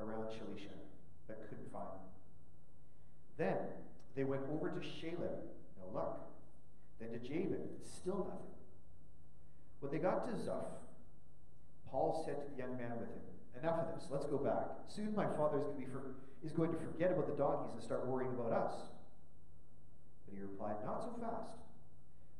around 0.00 0.28
Shalisha, 0.28 0.74
but 1.26 1.46
couldn't 1.48 1.72
find 1.72 1.86
them. 1.86 2.06
Then 3.38 3.58
they 4.14 4.24
went 4.24 4.42
over 4.52 4.70
to 4.70 4.80
Shalem, 4.80 5.44
no 5.78 5.94
luck. 5.94 6.20
Then 6.98 7.12
to 7.12 7.18
Jabin, 7.18 7.68
still 7.82 8.26
nothing. 8.28 8.56
When 9.80 9.92
they 9.92 9.98
got 9.98 10.26
to 10.26 10.32
Zuph, 10.32 10.72
Paul 11.90 12.24
said 12.24 12.36
to 12.42 12.50
the 12.50 12.58
young 12.58 12.76
man 12.76 12.98
with 12.98 13.08
him, 13.08 13.26
Enough 13.60 13.88
of 13.88 13.94
this, 13.94 14.08
let's 14.10 14.26
go 14.26 14.36
back. 14.36 14.84
Soon 14.86 15.14
my 15.14 15.26
father 15.26 15.58
is 15.60 15.66
going, 15.72 15.88
for, 15.88 16.12
is 16.44 16.52
going 16.52 16.70
to 16.72 16.76
forget 16.76 17.12
about 17.12 17.26
the 17.26 17.36
donkeys 17.36 17.72
and 17.72 17.82
start 17.82 18.06
worrying 18.06 18.32
about 18.32 18.52
us. 18.52 18.74
But 20.26 20.34
he 20.34 20.42
replied, 20.42 20.76
Not 20.84 21.00
so 21.00 21.16
fast. 21.20 21.56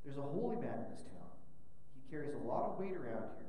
There's 0.05 0.19
a 0.19 0.23
holy 0.23 0.57
man 0.57 0.85
in 0.85 0.89
this 0.93 1.03
town. 1.03 1.33
He 1.97 2.11
carries 2.11 2.35
a 2.35 2.39
lot 2.47 2.71
of 2.71 2.79
weight 2.79 2.93
around 2.93 3.33
here. 3.41 3.46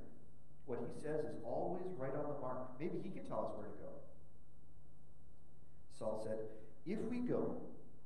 What 0.67 0.83
he 0.83 0.91
says 0.99 1.23
is 1.23 1.39
always 1.47 1.87
right 1.97 2.11
on 2.11 2.27
the 2.27 2.39
mark. 2.43 2.75
Maybe 2.79 2.99
he 3.01 3.09
can 3.09 3.23
tell 3.23 3.47
us 3.47 3.51
where 3.55 3.71
to 3.71 3.77
go. 3.79 3.91
Saul 5.97 6.21
said, 6.21 6.37
If 6.85 6.99
we 7.09 7.23
go, 7.23 7.55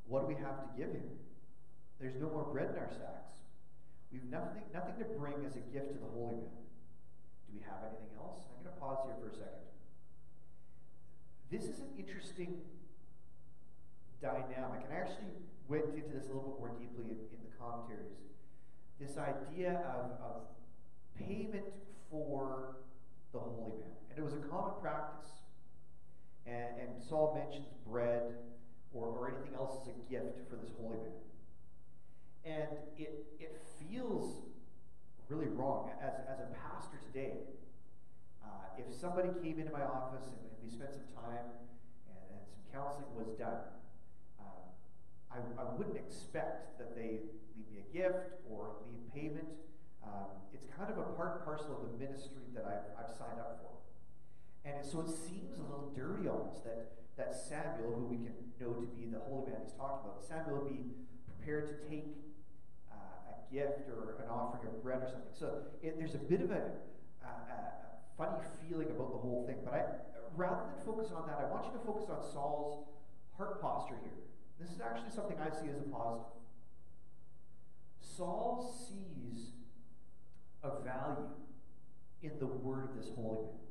what 0.06 0.22
do 0.22 0.27
we 0.30 0.38
have 0.38 0.62
to 0.62 0.70
give 0.77 0.94
him? 0.94 1.10
There's 2.00 2.15
no 2.22 2.30
more 2.30 2.46
bread 2.53 2.70
in 2.70 2.77
our 2.77 2.89
sacks. 2.89 3.34
We've 4.13 4.24
nothing, 4.30 4.62
nothing 4.74 4.96
to 5.01 5.06
bring 5.18 5.41
as 5.46 5.58
a 5.58 5.63
gift 5.74 5.89
to 5.94 5.98
the 5.98 6.12
holy 6.13 6.38
man. 6.38 6.62
Do 7.50 7.58
we 7.58 7.65
have 7.65 7.82
anything 7.82 8.13
else? 8.22 8.46
I'm 8.46 8.62
going 8.62 8.74
to 8.74 8.80
pause 8.80 9.01
here 9.10 9.18
for 9.18 9.34
a 9.34 9.36
second. 9.36 9.65
This 11.50 11.65
is 11.65 11.82
an 11.82 11.89
interesting 11.98 12.62
dynamic, 14.22 14.86
and 14.86 14.94
I 14.94 15.01
actually 15.01 15.34
went 15.68 15.86
into 15.98 16.13
this 16.13 16.30
a 16.30 16.36
little 16.36 16.53
bit 16.53 16.60
more 16.60 16.74
deeply 16.77 17.10
in, 17.10 17.18
in 17.18 17.39
the 17.41 17.53
commentaries. 17.58 18.22
This 19.00 19.18
idea 19.18 19.82
of, 19.89 20.13
of 20.22 20.38
payment 21.18 21.65
for 22.12 22.75
the 23.32 23.39
holy 23.39 23.80
man. 23.80 23.96
And 24.10 24.20
it 24.20 24.24
was 24.24 24.34
a 24.34 24.44
common 24.48 24.74
practice. 24.82 25.32
And, 26.46 26.77
and 26.80 27.01
Saul 27.01 27.34
mentions 27.34 27.68
bread 27.88 28.36
or, 28.94 29.08
or 29.08 29.30
anything 29.30 29.56
else 29.56 29.80
as 29.82 29.88
a 29.88 30.12
gift 30.12 30.50
for 30.50 30.58
this 30.58 30.72
holy 30.80 30.98
man. 30.98 31.22
And 32.44 32.77
it, 32.98 33.25
it 33.39 33.62
feels 33.80 34.44
really 35.30 35.48
wrong. 35.48 35.91
As, 36.01 36.13
as 36.27 36.39
a 36.39 36.50
pastor 36.60 36.98
today, 37.08 37.38
uh, 38.44 38.48
if 38.77 38.94
somebody 38.94 39.30
came 39.41 39.60
into 39.60 39.72
my 39.72 39.84
office 39.84 40.25
and, 40.25 40.36
and 40.36 40.60
we 40.62 40.70
spent 40.70 40.91
some 40.91 41.08
time 41.15 41.48
and, 42.10 42.20
and 42.36 42.44
some 42.44 42.60
counseling 42.74 43.08
was 43.15 43.32
done, 43.39 43.63
uh, 44.41 45.32
I, 45.32 45.38
I 45.62 45.74
wouldn't 45.77 45.96
expect 45.96 46.77
that 46.80 46.96
they 46.96 47.22
leave 47.56 47.70
me 47.72 47.80
a 47.80 47.94
gift 47.96 48.36
or 48.50 48.75
leave 48.89 49.13
payment. 49.13 49.48
Um, 50.03 50.41
it's 50.53 50.65
kind 50.65 50.89
of 50.89 50.98
a 50.98 51.08
part 51.13 51.46
parcel 51.46 51.77
of 51.77 51.91
the 51.91 51.98
ministry 51.98 52.46
that 52.53 52.65
I've, 52.65 52.86
I've 52.98 53.13
signed 53.15 53.39
up 53.39 53.62
for. 53.62 53.72
And 54.65 54.86
so 54.86 55.01
it 55.01 55.10
seems 55.10 55.58
a 55.58 55.63
little 55.63 55.91
dirty 55.96 56.27
almost 56.27 56.63
that, 56.65 56.93
that 57.17 57.34
Samuel, 57.34 57.93
who 57.98 58.05
we 58.05 58.17
can 58.17 58.36
know 58.60 58.74
to 58.74 58.86
be 58.93 59.10
the 59.10 59.20
holy 59.25 59.50
man 59.50 59.62
he's 59.65 59.74
talking 59.74 60.05
about, 60.05 60.22
Samuel 60.22 60.62
would 60.62 60.70
be 60.70 60.93
prepared 61.25 61.70
to 61.70 61.75
take 61.89 62.13
uh, 62.91 63.34
a 63.34 63.53
gift 63.53 63.89
or 63.89 64.22
an 64.22 64.29
offering 64.29 64.70
of 64.70 64.84
bread 64.84 65.01
or 65.01 65.10
something. 65.10 65.34
So 65.34 65.65
it, 65.81 65.98
there's 65.98 66.13
a 66.13 66.22
bit 66.22 66.41
of 66.41 66.51
a, 66.51 66.77
a, 67.25 67.29
a, 67.29 67.58
funny 68.17 68.38
feeling 68.62 68.91
about 68.93 69.12
the 69.13 69.17
whole 69.17 69.46
thing. 69.48 69.58
But 69.65 69.74
I, 69.74 69.81
rather 70.36 70.62
than 70.70 70.86
focus 70.86 71.10
on 71.10 71.25
that, 71.27 71.41
I 71.41 71.50
want 71.50 71.65
you 71.65 71.74
to 71.74 71.84
focus 71.86 72.05
on 72.10 72.22
Saul's 72.22 72.86
heart 73.38 73.62
posture 73.62 73.98
here. 74.03 74.22
This 74.60 74.70
is 74.70 74.81
actually 74.81 75.10
something 75.10 75.38
I 75.41 75.50
see 75.50 75.70
as 75.70 75.77
a 75.77 75.89
positive. 75.89 76.38
Saul 78.00 78.62
sees 78.62 79.58
a 80.63 80.84
value 80.84 81.30
in 82.22 82.32
the 82.39 82.46
word 82.46 82.89
of 82.89 82.96
this 82.96 83.12
holy 83.15 83.46
man. 83.46 83.62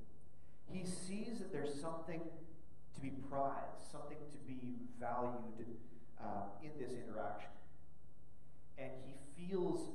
He 0.73 0.85
sees 0.85 1.39
that 1.39 1.53
there's 1.53 1.81
something 1.81 2.21
to 2.95 3.01
be 3.01 3.11
prized, 3.31 3.83
something 3.91 4.19
to 4.31 4.39
be 4.47 4.91
valued 4.99 5.67
uh, 6.21 6.51
in 6.63 6.71
this 6.79 6.93
interaction. 6.93 7.51
And 8.79 8.91
he 9.05 9.15
feels 9.35 9.91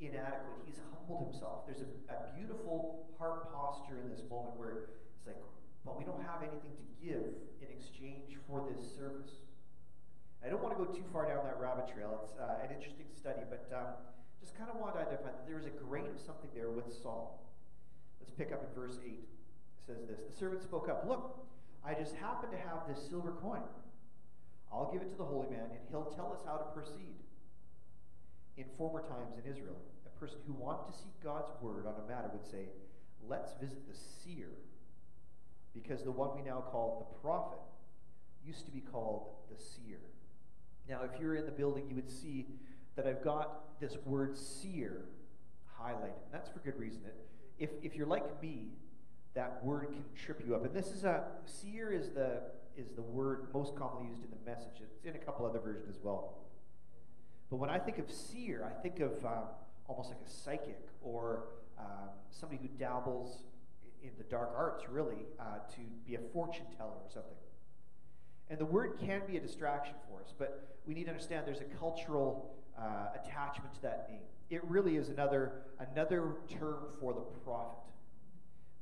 inadequate. 0.00 0.64
He's 0.66 0.80
humbled 0.92 1.32
himself. 1.32 1.66
There's 1.66 1.80
a, 1.80 1.90
a 2.12 2.18
beautiful 2.36 3.06
heart 3.18 3.52
posture 3.52 4.00
in 4.02 4.10
this 4.10 4.22
moment 4.28 4.56
where 4.56 4.88
it's 5.16 5.26
like, 5.26 5.40
but 5.84 5.98
we 5.98 6.04
don't 6.04 6.22
have 6.22 6.42
anything 6.42 6.74
to 6.76 6.86
give 7.00 7.34
in 7.60 7.68
exchange 7.70 8.38
for 8.48 8.64
this 8.70 8.82
service. 8.96 9.42
I 10.44 10.48
don't 10.48 10.62
want 10.62 10.76
to 10.76 10.80
go 10.84 10.90
too 10.90 11.06
far 11.12 11.26
down 11.26 11.44
that 11.46 11.58
rabbit 11.60 11.86
trail. 11.92 12.18
It's 12.22 12.34
uh, 12.34 12.66
an 12.66 12.74
interesting 12.74 13.06
study, 13.14 13.46
but 13.48 13.70
um, 13.70 13.94
just 14.42 14.58
kind 14.58 14.68
of 14.68 14.76
want 14.82 14.98
to 14.98 15.00
identify 15.00 15.30
that 15.30 15.46
there 15.46 15.56
was 15.56 15.66
a 15.66 15.76
grain 15.86 16.10
of 16.10 16.20
something 16.20 16.50
there 16.52 16.68
with 16.68 16.90
Saul. 16.90 17.46
Let's 18.18 18.34
pick 18.34 18.50
up 18.50 18.66
in 18.66 18.74
verse 18.74 18.98
8. 18.98 19.14
It 19.14 19.22
says 19.86 20.02
this 20.10 20.18
The 20.26 20.34
servant 20.36 20.62
spoke 20.62 20.88
up, 20.90 21.06
Look, 21.06 21.46
I 21.86 21.94
just 21.94 22.14
happen 22.16 22.50
to 22.50 22.58
have 22.58 22.90
this 22.90 22.98
silver 23.08 23.38
coin. 23.40 23.62
I'll 24.72 24.90
give 24.92 25.02
it 25.02 25.10
to 25.10 25.16
the 25.16 25.24
holy 25.24 25.48
man, 25.48 25.70
and 25.70 25.80
he'll 25.90 26.10
tell 26.10 26.32
us 26.32 26.40
how 26.44 26.56
to 26.56 26.64
proceed 26.74 27.22
in 28.56 28.64
former 28.76 29.00
times 29.00 29.38
in 29.38 29.50
Israel, 29.50 29.76
a 30.06 30.18
person 30.18 30.38
who 30.46 30.52
wanted 30.52 30.90
to 30.90 30.98
seek 30.98 31.14
God's 31.22 31.50
word 31.60 31.86
on 31.86 31.94
a 32.02 32.08
matter 32.08 32.28
would 32.32 32.44
say, 32.50 32.66
Let's 33.28 33.52
visit 33.60 33.86
the 33.86 33.94
seer, 33.94 34.50
because 35.72 36.02
the 36.02 36.10
one 36.10 36.34
we 36.34 36.42
now 36.42 36.64
call 36.72 37.06
the 37.06 37.20
prophet 37.20 37.60
used 38.44 38.64
to 38.66 38.72
be 38.72 38.80
called 38.80 39.28
the 39.48 39.62
seer. 39.62 40.00
Now, 40.88 41.02
if 41.02 41.20
you're 41.20 41.36
in 41.36 41.46
the 41.46 41.52
building, 41.52 41.86
you 41.88 41.94
would 41.94 42.10
see 42.10 42.46
that 42.96 43.06
I've 43.06 43.22
got 43.22 43.80
this 43.80 43.96
word 44.04 44.36
seer 44.36 45.04
highlighted. 45.80 46.22
And 46.24 46.32
that's 46.32 46.48
for 46.48 46.58
good 46.60 46.78
reason. 46.78 47.00
If, 47.58 47.70
if 47.82 47.94
you're 47.94 48.06
like 48.06 48.42
me, 48.42 48.68
that 49.34 49.64
word 49.64 49.88
can 49.92 50.04
trip 50.14 50.42
you 50.46 50.54
up. 50.54 50.64
And 50.64 50.74
this 50.74 50.88
is 50.88 51.04
a 51.04 51.24
seer 51.46 51.92
is 51.92 52.10
the 52.10 52.42
is 52.76 52.90
the 52.96 53.02
word 53.02 53.48
most 53.52 53.76
commonly 53.76 54.08
used 54.08 54.22
in 54.24 54.30
the 54.30 54.50
message. 54.50 54.80
It's 54.80 55.04
in 55.04 55.14
a 55.14 55.24
couple 55.24 55.44
other 55.44 55.58
versions 55.58 55.88
as 55.88 56.02
well. 56.02 56.38
But 57.50 57.56
when 57.56 57.68
I 57.68 57.78
think 57.78 57.98
of 57.98 58.10
seer, 58.10 58.64
I 58.64 58.80
think 58.80 59.00
of 59.00 59.24
um, 59.26 59.44
almost 59.86 60.08
like 60.08 60.20
a 60.26 60.30
psychic 60.30 60.80
or 61.02 61.44
um, 61.78 62.08
somebody 62.30 62.60
who 62.62 62.68
dabbles 62.78 63.42
in 64.02 64.10
the 64.16 64.24
dark 64.24 64.52
arts, 64.56 64.84
really, 64.88 65.26
uh, 65.38 65.58
to 65.74 65.80
be 66.06 66.14
a 66.14 66.18
fortune 66.32 66.64
teller 66.78 66.92
or 66.92 67.10
something. 67.12 67.36
And 68.48 68.58
the 68.58 68.64
word 68.64 68.98
can 68.98 69.22
be 69.26 69.36
a 69.36 69.40
distraction 69.40 69.94
for 70.08 70.22
us, 70.22 70.32
but 70.36 70.78
we 70.86 70.94
need 70.94 71.04
to 71.04 71.10
understand 71.10 71.46
there's 71.46 71.60
a 71.60 71.76
cultural 71.78 72.54
uh, 72.82 73.08
attachment 73.14 73.72
to 73.74 73.82
that 73.82 74.08
name. 74.10 74.22
It 74.50 74.62
really 74.64 74.96
is 74.96 75.08
another, 75.08 75.52
another 75.78 76.36
term 76.58 76.78
for 77.00 77.14
the 77.14 77.20
prophet. 77.44 77.78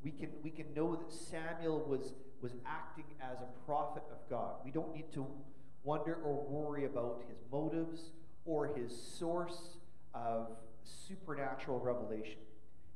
We 0.02 0.10
can, 0.10 0.30
we 0.42 0.50
can 0.50 0.72
know 0.74 0.96
that 0.96 1.12
Samuel 1.12 1.80
was, 1.86 2.14
was 2.40 2.52
acting 2.66 3.04
as 3.20 3.36
a 3.42 3.66
prophet 3.66 4.02
of 4.10 4.18
God. 4.30 4.54
We 4.64 4.70
don't 4.70 4.94
need 4.94 5.12
to 5.12 5.26
wonder 5.84 6.14
or 6.24 6.42
worry 6.48 6.86
about 6.86 7.22
his 7.28 7.38
motives 7.52 8.10
or 8.44 8.68
his 8.74 8.90
source 9.18 9.76
of 10.14 10.48
supernatural 10.82 11.78
revelation. 11.78 12.38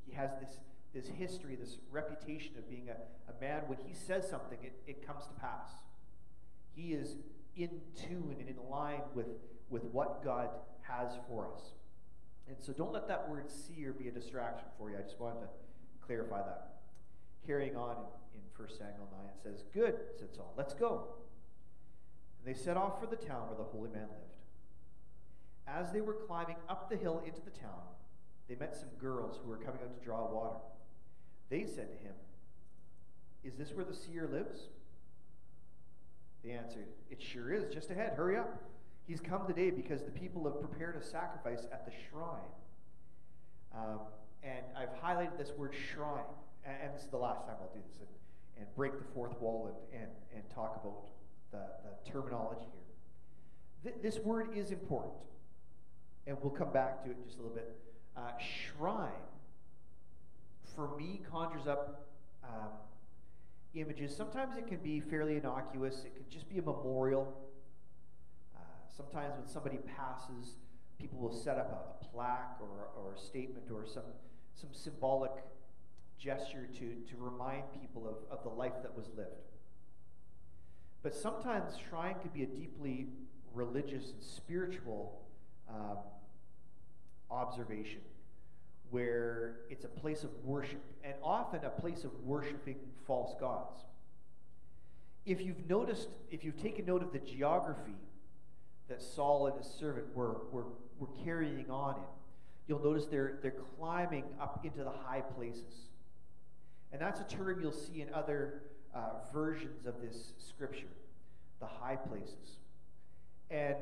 He 0.06 0.14
has 0.14 0.30
this, 0.40 0.58
this 0.94 1.08
history, 1.08 1.56
this 1.56 1.76
reputation 1.90 2.52
of 2.58 2.68
being 2.68 2.88
a, 2.88 2.96
a 3.30 3.40
man, 3.40 3.62
when 3.66 3.78
he 3.86 3.94
says 3.94 4.28
something, 4.28 4.58
it, 4.62 4.74
it 4.86 5.06
comes 5.06 5.24
to 5.26 5.32
pass. 5.34 5.68
He 6.74 6.92
is 6.92 7.16
in 7.56 7.70
tune 7.94 8.36
and 8.40 8.48
in 8.48 8.56
line 8.70 9.02
with, 9.14 9.26
with 9.74 9.84
what 9.86 10.24
God 10.24 10.50
has 10.82 11.18
for 11.28 11.52
us. 11.52 11.72
And 12.46 12.56
so 12.60 12.72
don't 12.72 12.92
let 12.92 13.08
that 13.08 13.28
word 13.28 13.50
seer 13.50 13.92
be 13.92 14.06
a 14.06 14.12
distraction 14.12 14.68
for 14.78 14.88
you. 14.88 14.96
I 14.96 15.02
just 15.02 15.18
wanted 15.18 15.40
to 15.40 15.48
clarify 16.06 16.38
that. 16.38 16.76
Carrying 17.44 17.74
on 17.74 17.96
in, 17.96 18.38
in 18.38 18.40
1 18.56 18.68
Samuel 18.68 19.08
9, 19.10 19.20
it 19.26 19.42
says, 19.42 19.64
Good, 19.74 19.96
said 20.16 20.32
Saul, 20.32 20.54
let's 20.56 20.74
go. 20.74 21.16
And 22.38 22.54
they 22.54 22.56
set 22.56 22.76
off 22.76 23.00
for 23.00 23.06
the 23.06 23.16
town 23.16 23.48
where 23.48 23.56
the 23.56 23.64
holy 23.64 23.90
man 23.90 24.02
lived. 24.02 24.34
As 25.66 25.90
they 25.90 26.00
were 26.00 26.14
climbing 26.14 26.56
up 26.68 26.88
the 26.88 26.96
hill 26.96 27.20
into 27.26 27.40
the 27.40 27.50
town, 27.50 27.82
they 28.48 28.54
met 28.54 28.76
some 28.76 28.90
girls 29.00 29.40
who 29.42 29.50
were 29.50 29.56
coming 29.56 29.80
out 29.82 29.98
to 29.98 30.04
draw 30.04 30.30
water. 30.30 30.60
They 31.50 31.64
said 31.64 31.90
to 31.90 31.96
him, 31.96 32.14
Is 33.42 33.56
this 33.56 33.72
where 33.72 33.84
the 33.84 33.94
seer 33.94 34.28
lives? 34.30 34.68
They 36.44 36.52
answered, 36.52 36.86
It 37.10 37.20
sure 37.20 37.52
is, 37.52 37.74
just 37.74 37.90
ahead. 37.90 38.12
Hurry 38.16 38.36
up. 38.36 38.62
He's 39.06 39.20
come 39.20 39.46
today 39.46 39.70
because 39.70 40.02
the 40.02 40.10
people 40.10 40.44
have 40.44 40.60
prepared 40.60 40.96
a 40.96 41.04
sacrifice 41.04 41.66
at 41.72 41.84
the 41.84 41.92
shrine. 42.10 42.52
Um, 43.74 44.00
and 44.42 44.64
I've 44.76 44.94
highlighted 45.02 45.36
this 45.36 45.50
word 45.56 45.74
shrine. 45.92 46.24
And, 46.64 46.76
and, 46.82 46.94
this 46.94 47.02
is 47.02 47.08
the 47.08 47.18
last 47.18 47.44
time 47.46 47.56
I'll 47.60 47.74
do 47.74 47.80
this 47.86 47.98
and, 48.00 48.08
and 48.58 48.76
break 48.76 48.92
the 48.98 49.04
fourth 49.12 49.38
wall 49.40 49.76
and, 49.92 50.02
and, 50.02 50.10
and 50.34 50.42
talk 50.54 50.80
about 50.82 51.04
the, 51.50 51.66
the 51.84 52.10
terminology 52.10 52.64
here. 53.82 53.92
Th- 53.92 54.02
this 54.02 54.24
word 54.24 54.56
is 54.56 54.70
important 54.70 55.14
and 56.26 56.36
we'll 56.40 56.52
come 56.52 56.72
back 56.72 57.04
to 57.04 57.10
it 57.10 57.16
just 57.24 57.38
a 57.38 57.42
little 57.42 57.54
bit. 57.54 57.76
Uh, 58.16 58.30
shrine, 58.38 59.10
for 60.74 60.96
me, 60.96 61.20
conjures 61.30 61.66
up 61.66 62.08
um, 62.42 62.70
images. 63.74 64.14
Sometimes 64.16 64.56
it 64.56 64.66
can 64.66 64.78
be 64.78 65.00
fairly 65.00 65.36
innocuous, 65.36 66.02
it 66.04 66.14
could 66.16 66.30
just 66.30 66.48
be 66.48 66.58
a 66.58 66.62
memorial. 66.62 67.34
Sometimes 68.96 69.34
when 69.36 69.48
somebody 69.48 69.78
passes, 69.96 70.56
people 70.98 71.18
will 71.18 71.34
set 71.34 71.58
up 71.58 71.98
a, 72.00 72.04
a 72.04 72.08
plaque 72.10 72.56
or, 72.60 72.88
or 72.96 73.14
a 73.14 73.18
statement 73.18 73.66
or 73.72 73.84
some, 73.86 74.04
some 74.54 74.70
symbolic 74.72 75.32
gesture 76.18 76.68
to, 76.72 76.94
to 77.10 77.16
remind 77.18 77.62
people 77.80 78.06
of, 78.08 78.36
of 78.36 78.42
the 78.44 78.50
life 78.50 78.74
that 78.82 78.96
was 78.96 79.06
lived. 79.16 79.30
But 81.02 81.14
sometimes 81.14 81.74
shrine 81.88 82.16
could 82.22 82.32
be 82.32 82.44
a 82.44 82.46
deeply 82.46 83.08
religious 83.52 84.10
and 84.10 84.22
spiritual 84.22 85.20
um, 85.68 85.98
observation 87.30 88.00
where 88.90 89.56
it's 89.70 89.84
a 89.84 89.88
place 89.88 90.22
of 90.22 90.30
worship 90.44 90.80
and 91.02 91.14
often 91.22 91.64
a 91.64 91.70
place 91.70 92.04
of 92.04 92.10
worshiping 92.24 92.76
false 93.06 93.34
gods. 93.40 93.80
If 95.26 95.40
you've 95.40 95.68
noticed, 95.68 96.08
if 96.30 96.44
you've 96.44 96.60
taken 96.60 96.86
note 96.86 97.02
of 97.02 97.12
the 97.12 97.18
geography 97.18 97.96
that 98.88 99.02
Saul 99.02 99.46
and 99.46 99.56
his 99.56 99.66
servant 99.66 100.14
were, 100.14 100.42
were, 100.52 100.66
were 100.98 101.08
carrying 101.24 101.70
on 101.70 101.96
in, 101.96 102.02
you'll 102.68 102.82
notice 102.82 103.06
they're, 103.06 103.38
they're 103.42 103.54
climbing 103.78 104.24
up 104.40 104.60
into 104.64 104.84
the 104.84 104.90
high 104.90 105.20
places. 105.20 105.88
And 106.92 107.00
that's 107.00 107.20
a 107.20 107.24
term 107.24 107.60
you'll 107.60 107.72
see 107.72 108.02
in 108.02 108.12
other 108.12 108.62
uh, 108.94 109.10
versions 109.32 109.86
of 109.86 110.00
this 110.00 110.32
scripture 110.38 110.86
the 111.60 111.66
high 111.66 111.96
places. 111.96 112.58
And 113.50 113.76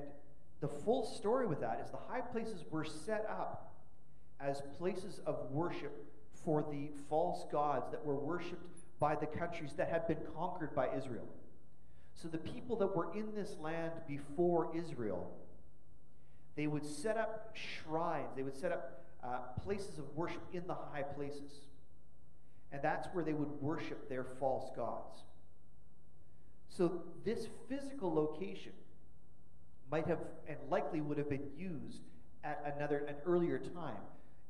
the 0.60 0.68
full 0.68 1.04
story 1.04 1.46
with 1.46 1.60
that 1.60 1.80
is 1.84 1.90
the 1.90 1.96
high 1.96 2.20
places 2.20 2.64
were 2.70 2.84
set 2.84 3.26
up 3.28 3.74
as 4.40 4.62
places 4.78 5.20
of 5.26 5.50
worship 5.50 6.06
for 6.44 6.64
the 6.70 6.90
false 7.08 7.44
gods 7.50 7.90
that 7.90 8.04
were 8.04 8.16
worshiped 8.16 8.78
by 8.98 9.14
the 9.14 9.26
countries 9.26 9.72
that 9.76 9.88
had 9.88 10.06
been 10.06 10.18
conquered 10.36 10.74
by 10.74 10.88
Israel. 10.96 11.26
So 12.14 12.28
the 12.28 12.38
people 12.38 12.76
that 12.76 12.94
were 12.94 13.12
in 13.14 13.34
this 13.34 13.56
land 13.60 13.92
before 14.06 14.70
Israel, 14.74 15.30
they 16.56 16.66
would 16.66 16.86
set 16.86 17.16
up 17.16 17.54
shrines, 17.54 18.30
they 18.36 18.42
would 18.42 18.56
set 18.56 18.72
up 18.72 19.04
uh, 19.24 19.38
places 19.62 19.98
of 19.98 20.04
worship 20.16 20.42
in 20.52 20.66
the 20.66 20.74
high 20.74 21.02
places. 21.02 21.52
And 22.70 22.80
that's 22.82 23.08
where 23.12 23.24
they 23.24 23.32
would 23.32 23.50
worship 23.60 24.08
their 24.08 24.24
false 24.38 24.70
gods. 24.74 25.22
So 26.68 27.02
this 27.24 27.48
physical 27.68 28.12
location 28.12 28.72
might 29.90 30.06
have 30.06 30.20
and 30.48 30.56
likely 30.70 31.02
would 31.02 31.18
have 31.18 31.28
been 31.28 31.50
used 31.56 32.00
at 32.42 32.74
another 32.76 33.04
an 33.08 33.16
earlier 33.26 33.58
time 33.58 34.00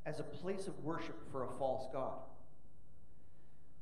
as 0.07 0.21
a 0.21 0.23
place 0.23 0.69
of 0.69 0.85
worship 0.85 1.19
for 1.33 1.45
a 1.45 1.49
false 1.59 1.87
god. 1.93 2.19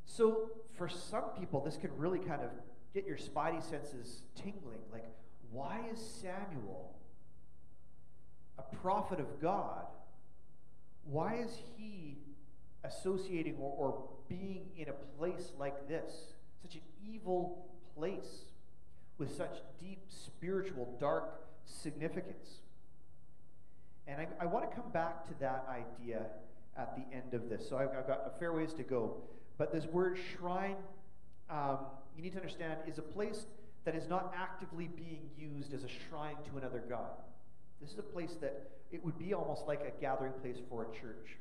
So 0.06 0.50
for 0.72 0.88
some 0.88 1.25
people 1.38 1.60
this 1.60 1.76
can 1.76 1.90
really 1.99 2.18
kind 2.18 2.42
of 2.42 2.50
get 2.94 3.06
your 3.06 3.16
spidey 3.16 3.62
senses 3.62 4.23
tingling 4.35 4.80
like 4.92 5.04
why 5.50 5.80
is 5.92 5.99
Samuel 5.99 6.94
a 8.59 8.76
prophet 8.76 9.18
of 9.18 9.40
God? 9.40 9.87
Why 11.04 11.37
is 11.37 11.56
he 11.76 12.18
associating 12.85 13.56
or, 13.59 13.75
or 13.76 14.09
being 14.28 14.66
in 14.76 14.88
a 14.88 14.92
place 15.18 15.52
like 15.59 15.88
this, 15.88 16.12
such 16.62 16.76
an 16.76 16.80
evil 17.06 17.66
place 17.97 18.44
with 19.18 19.37
such 19.37 19.59
deep 19.78 20.00
spiritual, 20.09 20.97
dark 20.99 21.42
significance. 21.64 22.62
And 24.06 24.20
I, 24.20 24.28
I 24.40 24.47
want 24.47 24.68
to 24.70 24.75
come 24.75 24.90
back 24.92 25.26
to 25.26 25.35
that 25.40 25.66
idea 25.68 26.23
at 26.76 26.97
the 26.97 27.14
end 27.14 27.35
of 27.35 27.49
this. 27.50 27.68
So 27.68 27.76
I've, 27.76 27.90
I've 27.97 28.06
got 28.06 28.23
a 28.26 28.38
fair 28.38 28.53
ways 28.53 28.72
to 28.74 28.83
go. 28.83 29.16
But 29.59 29.72
this 29.72 29.85
word 29.85 30.18
shrine, 30.33 30.76
um, 31.50 31.79
you 32.16 32.23
need 32.23 32.33
to 32.33 32.38
understand, 32.38 32.79
is 32.87 32.99
a 32.99 33.03
place 33.03 33.46
that 33.85 33.94
is 33.94 34.09
not 34.09 34.35
actively 34.37 34.88
being 34.88 35.31
used 35.38 35.73
as 35.73 35.85
a 35.85 35.88
shrine 35.88 36.37
to 36.51 36.59
another 36.59 36.83
God. 36.88 37.11
This 37.81 37.92
is 37.92 37.99
a 37.99 38.03
place 38.03 38.37
that 38.40 38.70
it 38.92 39.05
would 39.05 39.18
be 39.18 39.33
almost 39.33 39.66
like 39.66 39.81
a 39.81 40.01
gathering 40.01 40.33
place 40.42 40.57
for 40.68 40.83
a 40.83 40.87
church. 40.94 41.38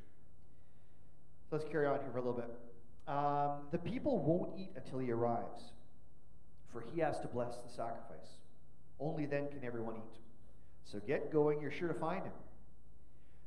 So 1.49 1.58
let's 1.58 1.69
carry 1.69 1.88
on 1.88 1.99
here 1.99 2.10
for 2.12 2.19
a 2.19 2.21
little 2.21 2.34
bit. 2.34 2.49
Um, 3.08 3.67
the 3.71 3.77
people 3.77 4.19
won't 4.19 4.58
eat 4.58 4.71
until 4.75 4.99
he 4.99 5.12
arrives 5.12 5.71
for 6.71 6.84
he 6.93 7.01
has 7.01 7.19
to 7.19 7.27
bless 7.27 7.55
the 7.58 7.69
sacrifice. 7.69 8.38
Only 8.99 9.25
then 9.25 9.47
can 9.49 9.63
everyone 9.63 9.95
eat. 9.95 10.19
So 10.86 10.99
get 10.99 11.32
going, 11.32 11.62
you're 11.62 11.71
sure 11.71 11.88
to 11.88 11.99
find 11.99 12.23
him. 12.23 12.34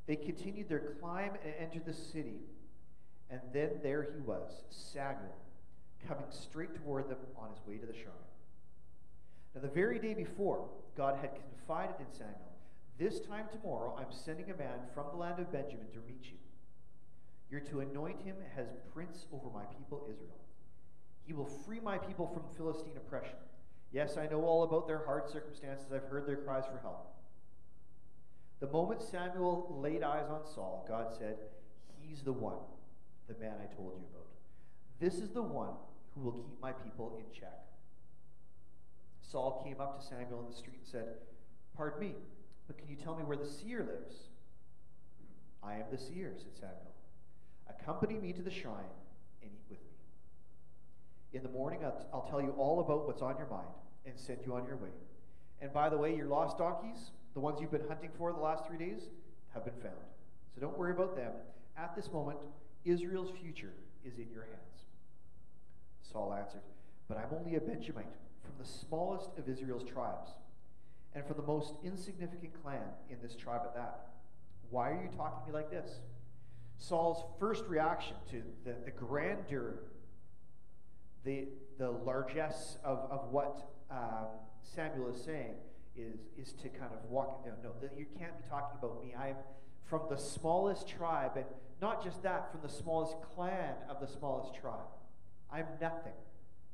They 0.07 0.15
continued 0.15 0.67
their 0.69 0.95
climb 0.99 1.31
and 1.43 1.53
entered 1.59 1.85
the 1.85 1.93
city. 1.93 2.39
And 3.29 3.39
then 3.53 3.69
there 3.81 4.03
he 4.03 4.19
was, 4.19 4.51
Samuel, 4.69 5.35
coming 6.07 6.25
straight 6.29 6.75
toward 6.75 7.09
them 7.09 7.17
on 7.37 7.49
his 7.49 7.65
way 7.67 7.77
to 7.77 7.85
the 7.85 7.93
shrine. 7.93 8.29
Now, 9.55 9.61
the 9.61 9.67
very 9.67 9.99
day 9.99 10.13
before, 10.13 10.67
God 10.97 11.17
had 11.21 11.31
confided 11.35 11.95
in 11.99 12.11
Samuel, 12.11 12.53
This 12.97 13.19
time 13.19 13.45
tomorrow 13.51 13.95
I'm 13.99 14.11
sending 14.11 14.49
a 14.49 14.57
man 14.57 14.79
from 14.93 15.05
the 15.11 15.17
land 15.17 15.39
of 15.39 15.51
Benjamin 15.51 15.87
to 15.93 15.99
meet 16.07 16.25
you. 16.25 16.37
You're 17.49 17.61
to 17.61 17.81
anoint 17.81 18.21
him 18.21 18.35
as 18.57 18.67
prince 18.93 19.25
over 19.31 19.49
my 19.53 19.65
people 19.65 20.07
Israel. 20.09 20.39
He 21.25 21.33
will 21.33 21.45
free 21.45 21.79
my 21.79 21.97
people 21.97 22.27
from 22.27 22.43
Philistine 22.57 22.97
oppression. 22.97 23.37
Yes, 23.91 24.17
I 24.17 24.27
know 24.27 24.43
all 24.43 24.63
about 24.63 24.87
their 24.87 25.05
hard 25.05 25.29
circumstances. 25.29 25.85
I've 25.93 26.09
heard 26.09 26.27
their 26.27 26.37
cries 26.37 26.65
for 26.65 26.79
help. 26.81 27.13
The 28.59 28.67
moment 28.67 29.01
Samuel 29.03 29.77
laid 29.81 30.03
eyes 30.03 30.29
on 30.29 30.41
Saul, 30.45 30.85
God 30.87 31.13
said, 31.17 31.37
He's 32.01 32.21
the 32.21 32.33
one, 32.33 32.57
the 33.27 33.35
man 33.35 33.55
I 33.61 33.73
told 33.75 33.93
you 33.97 34.05
about. 34.09 34.27
This 34.99 35.15
is 35.15 35.29
the 35.29 35.41
one 35.41 35.73
who 36.15 36.21
will 36.21 36.33
keep 36.33 36.61
my 36.61 36.71
people 36.71 37.17
in 37.17 37.25
check. 37.39 37.59
Saul 39.21 39.61
came 39.65 39.81
up 39.81 39.99
to 39.99 40.05
Samuel 40.05 40.41
in 40.41 40.49
the 40.49 40.55
street 40.55 40.77
and 40.77 40.87
said, 40.87 41.15
Pardon 41.75 41.99
me, 41.99 42.15
but 42.67 42.77
can 42.77 42.87
you 42.87 42.95
tell 42.95 43.15
me 43.15 43.23
where 43.23 43.37
the 43.37 43.47
seer 43.47 43.79
lives? 43.79 44.15
I 45.63 45.75
am 45.75 45.85
the 45.91 45.97
seer, 45.97 46.33
said 46.37 46.55
Samuel. 46.55 46.93
Accompany 47.69 48.19
me 48.19 48.33
to 48.33 48.41
the 48.41 48.51
shrine 48.51 48.93
and 49.41 49.49
eat 49.51 49.65
with 49.69 49.79
me. 49.79 51.37
In 51.39 51.43
the 51.43 51.49
morning, 51.49 51.79
I'll, 51.83 52.05
I'll 52.13 52.29
tell 52.29 52.41
you 52.41 52.53
all 52.57 52.81
about 52.81 53.07
what's 53.07 53.21
on 53.21 53.37
your 53.37 53.47
mind 53.47 53.67
and 54.05 54.13
send 54.19 54.39
you 54.45 54.53
on 54.53 54.65
your 54.65 54.75
way. 54.75 54.89
And 55.61 55.73
by 55.73 55.89
the 55.89 55.97
way, 55.97 56.15
your 56.15 56.27
lost 56.27 56.57
donkeys, 56.57 57.11
the 57.33 57.39
ones 57.39 57.59
you've 57.61 57.71
been 57.71 57.87
hunting 57.87 58.09
for 58.17 58.31
the 58.33 58.39
last 58.39 58.67
three 58.67 58.77
days, 58.77 59.03
have 59.53 59.63
been 59.63 59.79
found. 59.81 59.95
So 60.53 60.61
don't 60.61 60.77
worry 60.77 60.91
about 60.91 61.15
them. 61.15 61.31
At 61.77 61.95
this 61.95 62.11
moment, 62.11 62.37
Israel's 62.85 63.31
future 63.41 63.73
is 64.05 64.17
in 64.17 64.29
your 64.31 64.43
hands. 64.43 64.72
Saul 66.11 66.33
answered, 66.33 66.61
But 67.07 67.17
I'm 67.17 67.33
only 67.37 67.55
a 67.55 67.61
Benjamite 67.61 68.05
from 68.41 68.53
the 68.59 68.65
smallest 68.65 69.29
of 69.37 69.49
Israel's 69.49 69.89
tribes, 69.89 70.31
and 71.15 71.25
from 71.25 71.37
the 71.37 71.43
most 71.43 71.73
insignificant 71.83 72.51
clan 72.61 72.83
in 73.09 73.17
this 73.21 73.35
tribe 73.35 73.61
at 73.65 73.75
that. 73.75 74.07
Why 74.69 74.91
are 74.91 75.01
you 75.01 75.09
talking 75.15 75.39
to 75.45 75.47
me 75.47 75.53
like 75.53 75.69
this? 75.69 75.99
Saul's 76.77 77.23
first 77.39 77.63
reaction 77.65 78.15
to 78.31 78.41
the, 78.65 78.75
the 78.85 78.91
grandeur 78.91 79.75
the, 81.23 81.47
the 81.77 81.89
largesse 81.89 82.77
of, 82.83 82.99
of 83.09 83.31
what 83.31 83.69
um, 83.89 84.27
Samuel 84.61 85.13
is 85.13 85.23
saying 85.23 85.53
is, 85.95 86.19
is 86.37 86.53
to 86.53 86.69
kind 86.69 86.91
of 86.91 87.09
walk, 87.09 87.45
it 87.45 87.53
no, 87.63 87.69
no, 87.81 87.89
you 87.97 88.05
can't 88.19 88.37
be 88.41 88.49
talking 88.49 88.77
about 88.77 89.01
me. 89.01 89.13
I'm 89.17 89.35
from 89.85 90.01
the 90.09 90.17
smallest 90.17 90.87
tribe, 90.87 91.31
and 91.35 91.45
not 91.81 92.03
just 92.03 92.23
that, 92.23 92.51
from 92.51 92.61
the 92.61 92.69
smallest 92.69 93.15
clan 93.35 93.75
of 93.89 93.99
the 93.99 94.07
smallest 94.07 94.55
tribe. 94.59 94.87
I'm 95.53 95.67
nothing. 95.79 96.13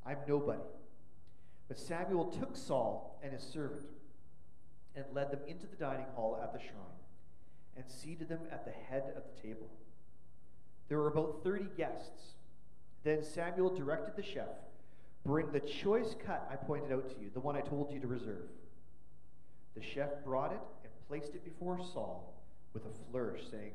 I'm 0.06 0.18
nobody. 0.26 0.62
But 1.68 1.78
Samuel 1.78 2.26
took 2.26 2.56
Saul 2.56 3.20
and 3.22 3.32
his 3.32 3.42
servant 3.42 3.86
and 4.96 5.04
led 5.12 5.30
them 5.30 5.40
into 5.46 5.66
the 5.66 5.76
dining 5.76 6.06
hall 6.14 6.40
at 6.42 6.52
the 6.52 6.58
shrine 6.58 6.98
and 7.76 7.84
seated 7.88 8.28
them 8.28 8.40
at 8.50 8.64
the 8.64 8.72
head 8.72 9.12
of 9.16 9.22
the 9.24 9.48
table. 9.48 9.68
There 10.88 10.98
were 10.98 11.08
about 11.08 11.44
30 11.44 11.66
guests 11.76 12.34
then 13.02 13.24
Samuel 13.24 13.74
directed 13.74 14.16
the 14.16 14.22
chef, 14.22 14.48
Bring 15.24 15.50
the 15.52 15.60
choice 15.60 16.14
cut 16.24 16.48
I 16.50 16.56
pointed 16.56 16.92
out 16.92 17.08
to 17.10 17.20
you, 17.20 17.30
the 17.32 17.40
one 17.40 17.56
I 17.56 17.60
told 17.60 17.92
you 17.92 18.00
to 18.00 18.06
reserve. 18.06 18.48
The 19.74 19.82
chef 19.82 20.08
brought 20.24 20.52
it 20.52 20.60
and 20.82 20.92
placed 21.08 21.34
it 21.34 21.44
before 21.44 21.78
Saul 21.78 22.34
with 22.72 22.84
a 22.84 23.10
flourish, 23.10 23.42
saying, 23.50 23.72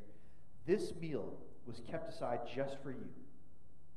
This 0.66 0.94
meal 1.00 1.34
was 1.66 1.82
kept 1.90 2.10
aside 2.10 2.40
just 2.54 2.78
for 2.84 2.92
you. 2.92 3.08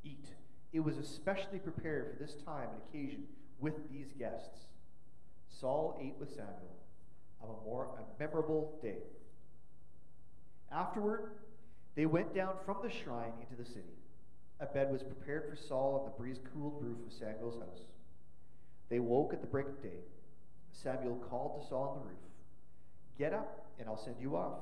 Eat. 0.04 0.26
It 0.72 0.80
was 0.80 0.98
especially 0.98 1.58
prepared 1.58 2.12
for 2.12 2.22
this 2.22 2.34
time 2.44 2.68
and 2.72 2.82
occasion 2.88 3.24
with 3.60 3.74
these 3.90 4.12
guests. 4.18 4.66
Saul 5.48 5.98
ate 6.00 6.16
with 6.20 6.30
Samuel 6.30 6.76
on 7.40 7.50
a 7.50 7.64
more 7.64 7.88
a 7.98 8.20
memorable 8.20 8.78
day. 8.82 8.98
Afterward, 10.70 11.32
they 11.94 12.06
went 12.06 12.34
down 12.34 12.54
from 12.64 12.76
the 12.82 12.90
shrine 12.90 13.32
into 13.40 13.60
the 13.60 13.68
city. 13.68 13.96
A 14.60 14.66
bed 14.66 14.90
was 14.92 15.02
prepared 15.02 15.48
for 15.48 15.56
Saul 15.56 16.00
on 16.00 16.04
the 16.04 16.16
breeze 16.16 16.40
cooled 16.52 16.82
roof 16.82 16.98
of 17.06 17.12
Samuel's 17.12 17.60
house. 17.60 17.86
They 18.88 18.98
woke 18.98 19.32
at 19.32 19.40
the 19.40 19.46
break 19.46 19.66
of 19.66 19.82
day. 19.82 20.00
Samuel 20.72 21.16
called 21.30 21.60
to 21.60 21.68
Saul 21.68 21.94
on 21.94 21.98
the 22.00 22.08
roof, 22.08 22.18
Get 23.18 23.32
up, 23.32 23.66
and 23.78 23.88
I'll 23.88 23.96
send 23.96 24.16
you 24.20 24.36
off. 24.36 24.60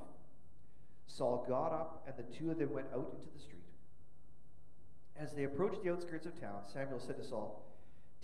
Saul 1.06 1.44
got 1.48 1.72
up, 1.72 2.06
and 2.06 2.16
the 2.16 2.36
two 2.36 2.50
of 2.50 2.58
them 2.58 2.72
went 2.72 2.86
out 2.92 3.12
into 3.14 3.32
the 3.34 3.40
street. 3.40 3.55
As 5.18 5.32
they 5.32 5.44
approached 5.44 5.82
the 5.82 5.90
outskirts 5.90 6.26
of 6.26 6.38
town, 6.38 6.60
Samuel 6.72 7.00
said 7.00 7.16
to 7.16 7.24
Saul, 7.24 7.62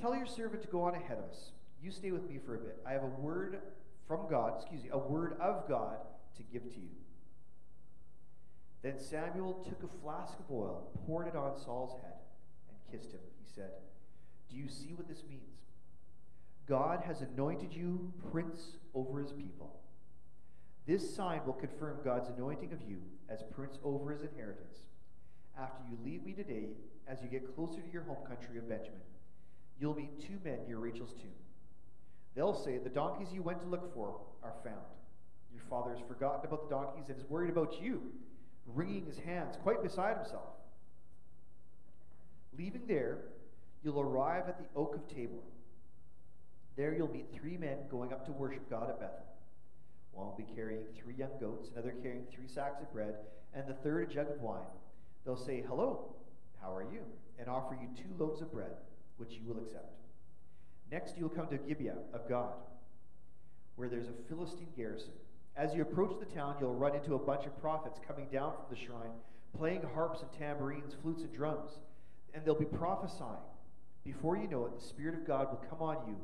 Tell 0.00 0.14
your 0.14 0.26
servant 0.26 0.62
to 0.62 0.68
go 0.68 0.82
on 0.82 0.94
ahead 0.94 1.18
of 1.18 1.24
us. 1.30 1.52
You 1.82 1.90
stay 1.90 2.10
with 2.10 2.28
me 2.28 2.38
for 2.44 2.54
a 2.54 2.58
bit. 2.58 2.78
I 2.86 2.92
have 2.92 3.02
a 3.02 3.20
word 3.20 3.60
from 4.06 4.28
God, 4.28 4.54
excuse 4.56 4.84
me, 4.84 4.90
a 4.92 4.98
word 4.98 5.36
of 5.40 5.68
God 5.68 5.96
to 6.36 6.42
give 6.42 6.62
to 6.62 6.80
you. 6.80 6.90
Then 8.82 8.98
Samuel 8.98 9.64
took 9.68 9.82
a 9.82 10.02
flask 10.02 10.34
of 10.38 10.50
oil, 10.50 10.90
poured 11.06 11.28
it 11.28 11.36
on 11.36 11.56
Saul's 11.56 12.00
head, 12.02 12.14
and 12.68 12.78
kissed 12.90 13.12
him. 13.12 13.20
He 13.44 13.52
said, 13.52 13.70
Do 14.50 14.56
you 14.56 14.68
see 14.68 14.92
what 14.94 15.08
this 15.08 15.22
means? 15.28 15.42
God 16.68 17.02
has 17.06 17.22
anointed 17.22 17.72
you 17.72 18.12
prince 18.30 18.76
over 18.94 19.20
his 19.20 19.32
people. 19.32 19.80
This 20.86 21.14
sign 21.14 21.40
will 21.46 21.52
confirm 21.52 21.98
God's 22.04 22.28
anointing 22.28 22.72
of 22.72 22.82
you 22.88 22.98
as 23.28 23.42
prince 23.54 23.78
over 23.84 24.10
his 24.10 24.22
inheritance. 24.22 24.78
After 25.60 25.82
you 25.90 25.98
leave 26.04 26.24
me 26.24 26.32
today, 26.32 26.68
as 27.06 27.18
you 27.22 27.28
get 27.28 27.54
closer 27.54 27.80
to 27.80 27.92
your 27.92 28.02
home 28.02 28.24
country 28.26 28.58
of 28.58 28.68
Benjamin, 28.68 29.00
you'll 29.80 29.94
meet 29.94 30.20
two 30.20 30.38
men 30.44 30.58
near 30.66 30.78
Rachel's 30.78 31.12
tomb. 31.12 31.30
They'll 32.34 32.54
say, 32.54 32.78
The 32.78 32.88
donkeys 32.88 33.32
you 33.32 33.42
went 33.42 33.60
to 33.60 33.66
look 33.66 33.92
for 33.94 34.16
are 34.42 34.54
found. 34.64 34.76
Your 35.52 35.62
father 35.68 35.90
has 35.94 36.00
forgotten 36.08 36.46
about 36.46 36.68
the 36.68 36.74
donkeys 36.74 37.08
and 37.08 37.18
is 37.18 37.28
worried 37.28 37.50
about 37.50 37.80
you, 37.82 38.02
wringing 38.66 39.04
his 39.04 39.18
hands, 39.18 39.56
quite 39.62 39.82
beside 39.82 40.16
himself. 40.16 40.54
Leaving 42.58 42.82
there, 42.86 43.18
you'll 43.82 44.00
arrive 44.00 44.48
at 44.48 44.58
the 44.58 44.64
Oak 44.74 44.94
of 44.94 45.08
Tabor. 45.08 45.42
There 46.76 46.94
you'll 46.94 47.12
meet 47.12 47.26
three 47.34 47.56
men 47.58 47.78
going 47.90 48.12
up 48.12 48.24
to 48.26 48.32
worship 48.32 48.68
God 48.70 48.88
at 48.88 48.98
Bethel. 49.00 49.26
One 50.12 50.26
will 50.26 50.36
be 50.36 50.54
carrying 50.54 50.84
three 50.96 51.14
young 51.14 51.38
goats, 51.40 51.70
another 51.72 51.94
carrying 52.02 52.24
three 52.30 52.46
sacks 52.46 52.80
of 52.80 52.92
bread, 52.92 53.14
and 53.54 53.66
the 53.66 53.74
third 53.74 54.10
a 54.10 54.14
jug 54.14 54.30
of 54.30 54.40
wine. 54.40 54.60
They'll 55.24 55.36
say, 55.36 55.64
Hello, 55.66 56.14
how 56.60 56.74
are 56.74 56.82
you? 56.82 57.00
and 57.42 57.50
offer 57.50 57.76
you 57.80 57.88
two 57.96 58.22
loaves 58.24 58.40
of 58.40 58.52
bread, 58.52 58.70
which 59.16 59.32
you 59.32 59.40
will 59.46 59.60
accept. 59.60 59.92
Next, 60.90 61.16
you'll 61.18 61.28
come 61.28 61.48
to 61.48 61.58
Gibeah 61.58 61.96
of 62.14 62.28
God, 62.28 62.52
where 63.76 63.88
there's 63.88 64.08
a 64.08 64.28
Philistine 64.28 64.68
garrison. 64.76 65.10
As 65.56 65.74
you 65.74 65.82
approach 65.82 66.18
the 66.20 66.34
town, 66.34 66.56
you'll 66.60 66.74
run 66.74 66.94
into 66.94 67.14
a 67.14 67.18
bunch 67.18 67.44
of 67.46 67.60
prophets 67.60 67.98
coming 68.06 68.28
down 68.32 68.52
from 68.52 68.66
the 68.70 68.76
shrine, 68.76 69.10
playing 69.58 69.82
harps 69.94 70.20
and 70.22 70.30
tambourines, 70.38 70.94
flutes 71.02 71.22
and 71.22 71.32
drums, 71.32 71.70
and 72.32 72.44
they'll 72.44 72.54
be 72.54 72.64
prophesying. 72.64 73.42
Before 74.04 74.36
you 74.36 74.46
know 74.46 74.66
it, 74.66 74.78
the 74.78 74.86
Spirit 74.86 75.14
of 75.14 75.26
God 75.26 75.48
will 75.50 75.64
come 75.68 75.82
on 75.82 75.96
you, 76.06 76.16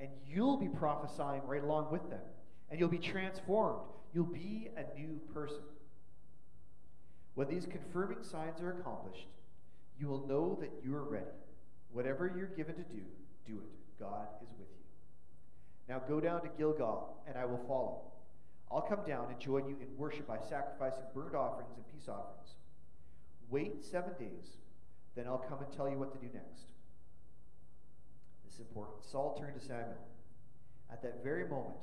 and 0.00 0.08
you'll 0.26 0.56
be 0.56 0.68
prophesying 0.68 1.42
right 1.46 1.62
along 1.62 1.92
with 1.92 2.08
them, 2.10 2.20
and 2.70 2.80
you'll 2.80 2.88
be 2.88 2.98
transformed. 2.98 3.80
You'll 4.12 4.24
be 4.24 4.70
a 4.76 4.98
new 4.98 5.20
person. 5.32 5.62
When 7.34 7.48
these 7.48 7.66
confirming 7.66 8.22
signs 8.22 8.60
are 8.60 8.78
accomplished, 8.78 9.26
you 9.98 10.08
will 10.08 10.26
know 10.26 10.56
that 10.60 10.70
you 10.84 10.94
are 10.94 11.02
ready. 11.02 11.26
Whatever 11.92 12.32
you're 12.36 12.46
given 12.46 12.74
to 12.76 12.82
do, 12.82 13.02
do 13.46 13.54
it. 13.54 14.00
God 14.00 14.26
is 14.42 14.48
with 14.58 14.68
you. 14.68 14.84
Now 15.88 16.00
go 16.08 16.20
down 16.20 16.42
to 16.42 16.48
Gilgal, 16.56 17.22
and 17.26 17.36
I 17.36 17.44
will 17.44 17.62
follow. 17.68 18.02
I'll 18.70 18.82
come 18.82 19.04
down 19.06 19.26
and 19.30 19.38
join 19.38 19.68
you 19.68 19.76
in 19.80 19.96
worship 19.96 20.26
by 20.26 20.38
sacrificing 20.38 21.04
burnt 21.14 21.34
offerings 21.34 21.76
and 21.76 21.84
peace 21.92 22.08
offerings. 22.08 22.54
Wait 23.50 23.84
seven 23.84 24.12
days, 24.18 24.56
then 25.14 25.26
I'll 25.26 25.44
come 25.48 25.58
and 25.58 25.72
tell 25.76 25.88
you 25.88 25.98
what 25.98 26.12
to 26.12 26.18
do 26.18 26.32
next. 26.32 26.64
This 28.44 28.54
is 28.54 28.60
important. 28.60 29.04
Saul 29.04 29.36
turned 29.38 29.60
to 29.60 29.64
Samuel. 29.64 29.94
At 30.90 31.02
that 31.02 31.22
very 31.22 31.46
moment, 31.48 31.76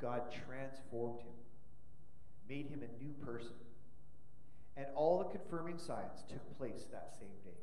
God 0.00 0.22
transformed 0.46 1.20
him, 1.20 1.34
made 2.48 2.66
him 2.66 2.82
a 2.82 3.02
new 3.02 3.12
person 3.24 3.54
and 4.80 4.88
all 4.96 5.18
the 5.18 5.26
confirming 5.26 5.76
signs 5.76 6.24
took 6.26 6.58
place 6.58 6.86
that 6.90 7.12
same 7.18 7.28
day. 7.44 7.58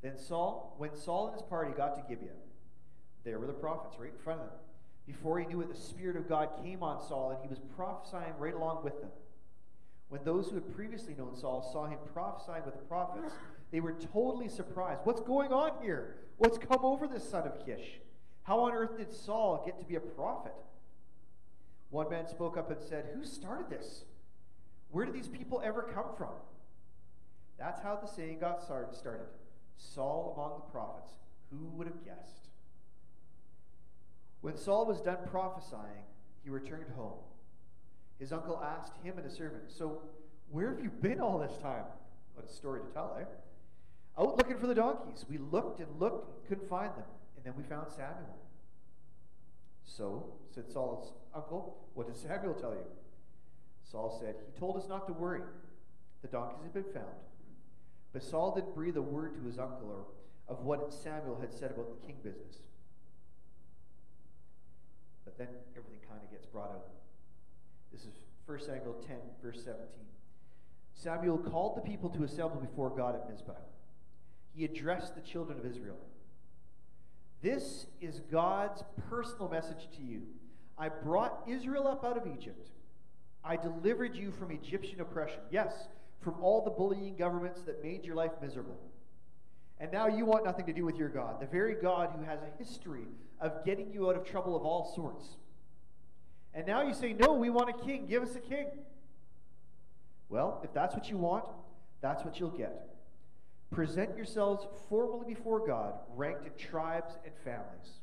Then 0.00 0.16
Saul, 0.16 0.74
when 0.78 0.94
Saul 0.94 1.26
and 1.26 1.34
his 1.34 1.42
party 1.42 1.72
got 1.76 1.96
to 1.96 2.02
Gibeah, 2.08 2.30
there 3.24 3.40
were 3.40 3.46
the 3.48 3.52
prophets 3.52 3.96
right 3.98 4.12
in 4.12 4.18
front 4.18 4.40
of 4.40 4.46
them. 4.46 4.58
Before 5.06 5.40
he 5.40 5.46
knew 5.46 5.60
it, 5.60 5.68
the 5.68 5.80
Spirit 5.80 6.16
of 6.16 6.28
God 6.28 6.50
came 6.62 6.82
on 6.82 7.02
Saul, 7.06 7.30
and 7.30 7.40
he 7.42 7.48
was 7.48 7.58
prophesying 7.74 8.34
right 8.38 8.54
along 8.54 8.84
with 8.84 9.00
them. 9.00 9.10
When 10.08 10.22
those 10.22 10.48
who 10.48 10.54
had 10.54 10.74
previously 10.76 11.14
known 11.14 11.34
Saul 11.34 11.68
saw 11.72 11.86
him 11.86 11.98
prophesying 12.12 12.64
with 12.64 12.74
the 12.74 12.84
prophets, 12.84 13.34
they 13.72 13.80
were 13.80 13.96
totally 14.12 14.48
surprised. 14.48 15.00
What's 15.02 15.20
going 15.20 15.52
on 15.52 15.82
here? 15.82 16.14
What's 16.36 16.58
come 16.58 16.84
over 16.84 17.08
this 17.08 17.28
son 17.28 17.44
of 17.44 17.66
Kish? 17.66 17.98
How 18.44 18.60
on 18.60 18.72
earth 18.72 18.96
did 18.98 19.12
Saul 19.12 19.62
get 19.66 19.78
to 19.80 19.84
be 19.84 19.96
a 19.96 20.00
prophet? 20.00 20.52
One 21.90 22.08
man 22.10 22.28
spoke 22.28 22.56
up 22.56 22.70
and 22.70 22.80
said, 22.80 23.06
Who 23.14 23.24
started 23.24 23.70
this? 23.70 24.04
Where 24.94 25.04
did 25.04 25.12
these 25.12 25.26
people 25.26 25.60
ever 25.64 25.82
come 25.82 26.14
from? 26.16 26.30
That's 27.58 27.82
how 27.82 27.96
the 27.96 28.06
saying 28.06 28.38
got 28.38 28.62
started. 28.62 28.94
Saul 29.76 30.34
among 30.36 30.60
the 30.60 30.70
prophets. 30.70 31.14
Who 31.50 31.66
would 31.76 31.88
have 31.88 32.04
guessed? 32.04 32.50
When 34.40 34.56
Saul 34.56 34.86
was 34.86 35.00
done 35.00 35.18
prophesying, 35.26 36.04
he 36.44 36.50
returned 36.50 36.92
home. 36.96 37.18
His 38.20 38.32
uncle 38.32 38.62
asked 38.62 38.92
him 39.02 39.14
and 39.16 39.24
his 39.24 39.34
servant, 39.36 39.64
So, 39.66 40.00
where 40.52 40.72
have 40.72 40.80
you 40.80 40.90
been 40.90 41.20
all 41.20 41.38
this 41.38 41.56
time? 41.58 41.86
What 42.34 42.48
a 42.48 42.52
story 42.52 42.80
to 42.86 42.94
tell, 42.94 43.18
eh? 43.20 43.24
Out 44.16 44.36
looking 44.38 44.58
for 44.58 44.68
the 44.68 44.76
donkeys. 44.76 45.24
We 45.28 45.38
looked 45.38 45.80
and 45.80 45.88
looked 45.98 46.28
and 46.36 46.48
couldn't 46.48 46.68
find 46.68 46.90
them. 46.90 47.10
And 47.36 47.44
then 47.44 47.54
we 47.56 47.64
found 47.64 47.90
Samuel. 47.90 48.38
So, 49.82 50.34
said 50.54 50.70
Saul's 50.70 51.14
uncle, 51.34 51.78
What 51.94 52.06
did 52.06 52.16
Samuel 52.16 52.54
tell 52.54 52.74
you? 52.74 52.86
Saul 53.94 54.18
said, 54.20 54.34
He 54.44 54.58
told 54.58 54.76
us 54.76 54.88
not 54.88 55.06
to 55.06 55.12
worry. 55.12 55.42
The 56.22 56.26
donkeys 56.26 56.64
had 56.64 56.74
been 56.74 56.92
found. 56.92 57.14
But 58.12 58.24
Saul 58.24 58.52
didn't 58.52 58.74
breathe 58.74 58.96
a 58.96 59.02
word 59.02 59.36
to 59.36 59.46
his 59.46 59.56
uncle 59.56 59.88
or 59.88 60.52
of 60.52 60.64
what 60.64 60.92
Samuel 60.92 61.38
had 61.40 61.52
said 61.52 61.70
about 61.70 61.88
the 61.88 62.04
king 62.04 62.16
business. 62.24 62.56
But 65.24 65.38
then 65.38 65.46
everything 65.76 66.00
kind 66.08 66.20
of 66.24 66.30
gets 66.32 66.44
brought 66.44 66.70
out. 66.70 66.88
This 67.92 68.02
is 68.02 68.14
1 68.46 68.60
Samuel 68.62 68.96
10, 69.06 69.16
verse 69.40 69.62
17. 69.64 69.86
Samuel 70.94 71.38
called 71.38 71.76
the 71.76 71.88
people 71.88 72.10
to 72.10 72.24
assemble 72.24 72.56
before 72.56 72.90
God 72.90 73.14
at 73.14 73.30
Mizpah. 73.30 73.52
He 74.56 74.64
addressed 74.64 75.14
the 75.14 75.20
children 75.20 75.56
of 75.56 75.66
Israel. 75.66 75.98
This 77.42 77.86
is 78.00 78.20
God's 78.32 78.82
personal 79.08 79.48
message 79.48 79.86
to 79.96 80.02
you. 80.02 80.22
I 80.76 80.88
brought 80.88 81.44
Israel 81.46 81.86
up 81.86 82.04
out 82.04 82.16
of 82.16 82.26
Egypt. 82.26 82.70
I 83.44 83.56
delivered 83.56 84.16
you 84.16 84.32
from 84.32 84.50
Egyptian 84.50 85.00
oppression. 85.00 85.40
Yes, 85.50 85.74
from 86.20 86.34
all 86.40 86.64
the 86.64 86.70
bullying 86.70 87.16
governments 87.16 87.60
that 87.62 87.82
made 87.82 88.04
your 88.04 88.14
life 88.14 88.32
miserable. 88.40 88.78
And 89.78 89.92
now 89.92 90.06
you 90.06 90.24
want 90.24 90.44
nothing 90.44 90.66
to 90.66 90.72
do 90.72 90.84
with 90.84 90.96
your 90.96 91.08
God, 91.08 91.40
the 91.40 91.46
very 91.46 91.74
God 91.74 92.10
who 92.16 92.24
has 92.24 92.40
a 92.40 92.58
history 92.58 93.06
of 93.40 93.64
getting 93.64 93.92
you 93.92 94.08
out 94.08 94.16
of 94.16 94.24
trouble 94.24 94.56
of 94.56 94.62
all 94.62 94.92
sorts. 94.94 95.36
And 96.54 96.66
now 96.66 96.82
you 96.82 96.94
say, 96.94 97.12
No, 97.12 97.34
we 97.34 97.50
want 97.50 97.68
a 97.68 97.84
king. 97.84 98.06
Give 98.06 98.22
us 98.22 98.34
a 98.36 98.40
king. 98.40 98.66
Well, 100.28 100.60
if 100.64 100.72
that's 100.72 100.94
what 100.94 101.10
you 101.10 101.18
want, 101.18 101.44
that's 102.00 102.24
what 102.24 102.40
you'll 102.40 102.50
get. 102.50 102.88
Present 103.70 104.16
yourselves 104.16 104.66
formally 104.88 105.26
before 105.26 105.66
God, 105.66 105.94
ranked 106.14 106.46
in 106.46 106.52
tribes 106.56 107.18
and 107.24 107.34
families. 107.44 108.00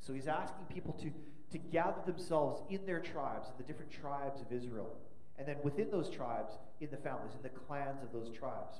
So 0.00 0.12
he's 0.12 0.26
asking 0.26 0.64
people 0.68 0.92
to 0.94 1.12
to 1.50 1.58
gather 1.58 2.00
themselves 2.04 2.62
in 2.68 2.84
their 2.86 3.00
tribes, 3.00 3.48
in 3.48 3.54
the 3.56 3.64
different 3.64 3.90
tribes 3.90 4.40
of 4.40 4.52
Israel. 4.52 4.96
And 5.38 5.46
then 5.46 5.56
within 5.62 5.90
those 5.90 6.10
tribes, 6.10 6.52
in 6.80 6.90
the 6.90 6.96
families, 6.96 7.34
in 7.34 7.42
the 7.42 7.48
clans 7.48 8.02
of 8.02 8.12
those 8.12 8.30
tribes. 8.36 8.76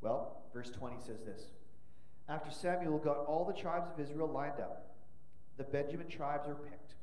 Well, 0.00 0.42
verse 0.52 0.70
20 0.70 0.96
says 0.98 1.20
this 1.24 1.42
After 2.28 2.50
Samuel 2.50 2.98
got 2.98 3.24
all 3.26 3.44
the 3.44 3.60
tribes 3.60 3.90
of 3.92 4.00
Israel 4.00 4.28
lined 4.28 4.60
up, 4.60 4.94
the 5.56 5.64
Benjamin 5.64 6.08
tribes 6.08 6.46
were 6.46 6.54
picked. 6.54 6.94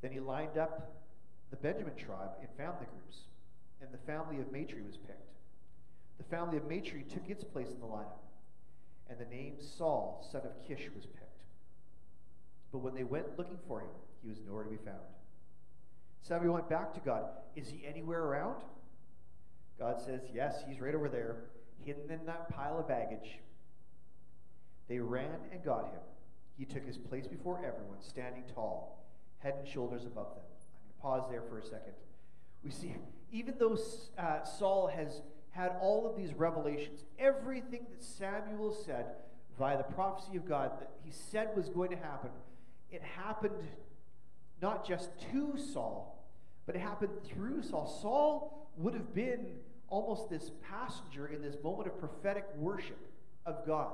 Then 0.00 0.12
he 0.12 0.20
lined 0.20 0.56
up 0.58 1.02
the 1.50 1.56
Benjamin 1.56 1.94
tribe 1.96 2.30
in 2.40 2.48
family 2.56 2.86
groups, 2.92 3.22
and 3.80 3.90
the 3.92 3.98
family 3.98 4.40
of 4.40 4.52
Matri 4.52 4.82
was 4.82 4.96
picked. 4.96 5.32
The 6.18 6.24
family 6.24 6.56
of 6.56 6.68
Matri 6.68 7.04
took 7.08 7.28
its 7.28 7.44
place 7.44 7.70
in 7.70 7.80
the 7.80 7.86
lineup, 7.86 8.22
and 9.08 9.18
the 9.18 9.34
name 9.34 9.54
Saul, 9.60 10.26
son 10.30 10.42
of 10.44 10.66
Kish, 10.66 10.88
was 10.94 11.06
picked. 11.06 11.27
But 12.72 12.78
when 12.78 12.94
they 12.94 13.04
went 13.04 13.38
looking 13.38 13.58
for 13.66 13.80
him, 13.80 13.90
he 14.22 14.28
was 14.28 14.38
nowhere 14.46 14.64
to 14.64 14.70
be 14.70 14.76
found. 14.76 14.98
Samuel 16.22 16.54
went 16.54 16.68
back 16.68 16.92
to 16.94 17.00
God. 17.00 17.24
Is 17.56 17.68
he 17.68 17.86
anywhere 17.86 18.22
around? 18.22 18.62
God 19.78 20.00
says, 20.00 20.20
Yes, 20.34 20.62
he's 20.68 20.80
right 20.80 20.94
over 20.94 21.08
there, 21.08 21.36
hidden 21.84 22.10
in 22.10 22.26
that 22.26 22.48
pile 22.54 22.78
of 22.78 22.88
baggage. 22.88 23.38
They 24.88 24.98
ran 24.98 25.30
and 25.52 25.64
got 25.64 25.84
him. 25.86 26.00
He 26.56 26.64
took 26.64 26.84
his 26.84 26.98
place 26.98 27.26
before 27.26 27.58
everyone, 27.58 28.00
standing 28.00 28.42
tall, 28.54 29.04
head 29.38 29.54
and 29.58 29.68
shoulders 29.68 30.04
above 30.04 30.34
them. 30.34 30.44
I'm 30.44 30.82
going 30.82 30.96
to 30.96 31.02
pause 31.22 31.30
there 31.30 31.42
for 31.48 31.58
a 31.58 31.62
second. 31.64 31.92
We 32.64 32.70
see, 32.70 32.96
even 33.30 33.54
though 33.58 33.78
uh, 34.18 34.44
Saul 34.44 34.88
has 34.88 35.22
had 35.50 35.72
all 35.80 36.08
of 36.08 36.16
these 36.16 36.34
revelations, 36.34 37.04
everything 37.18 37.86
that 37.90 38.02
Samuel 38.02 38.76
said 38.84 39.06
via 39.58 39.76
the 39.76 39.84
prophecy 39.84 40.36
of 40.36 40.48
God 40.48 40.72
that 40.80 40.90
he 41.04 41.10
said 41.10 41.50
was 41.56 41.68
going 41.68 41.90
to 41.90 41.96
happen 41.96 42.30
it 42.90 43.02
happened 43.02 43.68
not 44.60 44.86
just 44.86 45.10
to 45.32 45.56
Saul, 45.56 46.26
but 46.66 46.74
it 46.74 46.80
happened 46.80 47.12
through 47.24 47.62
Saul. 47.62 47.86
Saul 47.86 48.68
would 48.76 48.94
have 48.94 49.14
been 49.14 49.46
almost 49.88 50.28
this 50.28 50.50
passenger 50.68 51.26
in 51.26 51.42
this 51.42 51.56
moment 51.62 51.88
of 51.88 51.98
prophetic 51.98 52.44
worship 52.56 52.98
of 53.46 53.66
God. 53.66 53.92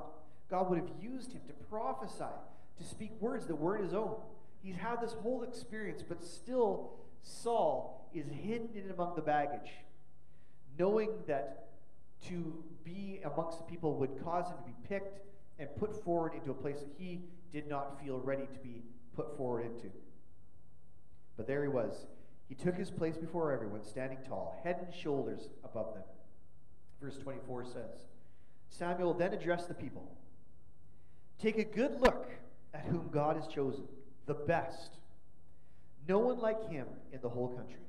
God 0.49 0.69
would 0.69 0.79
have 0.79 0.89
used 1.01 1.31
him 1.31 1.41
to 1.47 1.53
prophesy 1.69 2.23
to 2.77 2.83
speak 2.83 3.11
words 3.19 3.47
that 3.47 3.55
weren't 3.55 3.83
his 3.83 3.93
own. 3.93 4.15
He's 4.61 4.75
had 4.75 5.01
this 5.01 5.13
whole 5.13 5.43
experience, 5.43 6.03
but 6.07 6.23
still, 6.23 6.91
Saul 7.21 8.09
is 8.13 8.25
hidden 8.27 8.69
in 8.75 8.91
among 8.91 9.15
the 9.15 9.21
baggage, 9.21 9.71
knowing 10.77 11.11
that 11.27 11.69
to 12.27 12.63
be 12.83 13.21
amongst 13.23 13.59
the 13.59 13.63
people 13.65 13.95
would 13.95 14.23
cause 14.23 14.47
him 14.47 14.57
to 14.57 14.63
be 14.63 14.75
picked 14.87 15.19
and 15.59 15.69
put 15.77 16.03
forward 16.03 16.33
into 16.33 16.51
a 16.51 16.53
place 16.53 16.79
that 16.79 16.89
he 16.97 17.21
did 17.51 17.67
not 17.67 18.01
feel 18.03 18.19
ready 18.19 18.43
to 18.51 18.59
be 18.59 18.83
put 19.15 19.37
forward 19.37 19.65
into. 19.65 19.87
But 21.37 21.47
there 21.47 21.61
he 21.61 21.69
was. 21.69 22.05
He 22.47 22.55
took 22.55 22.75
his 22.75 22.91
place 22.91 23.17
before 23.17 23.51
everyone, 23.51 23.83
standing 23.83 24.19
tall, 24.27 24.59
head 24.63 24.77
and 24.85 24.93
shoulders 24.93 25.49
above 25.63 25.93
them. 25.93 26.03
Verse 27.01 27.17
24 27.17 27.65
says 27.65 28.07
Samuel 28.69 29.13
then 29.13 29.33
addressed 29.33 29.67
the 29.67 29.73
people 29.73 30.09
Take 31.39 31.57
a 31.57 31.63
good 31.63 31.99
look 32.01 32.29
at 32.73 32.85
whom 32.85 33.09
God 33.11 33.35
has 33.35 33.47
chosen, 33.47 33.85
the 34.25 34.33
best. 34.33 34.97
No 36.07 36.19
one 36.19 36.39
like 36.39 36.69
him 36.69 36.87
in 37.11 37.19
the 37.21 37.29
whole 37.29 37.49
country. 37.49 37.81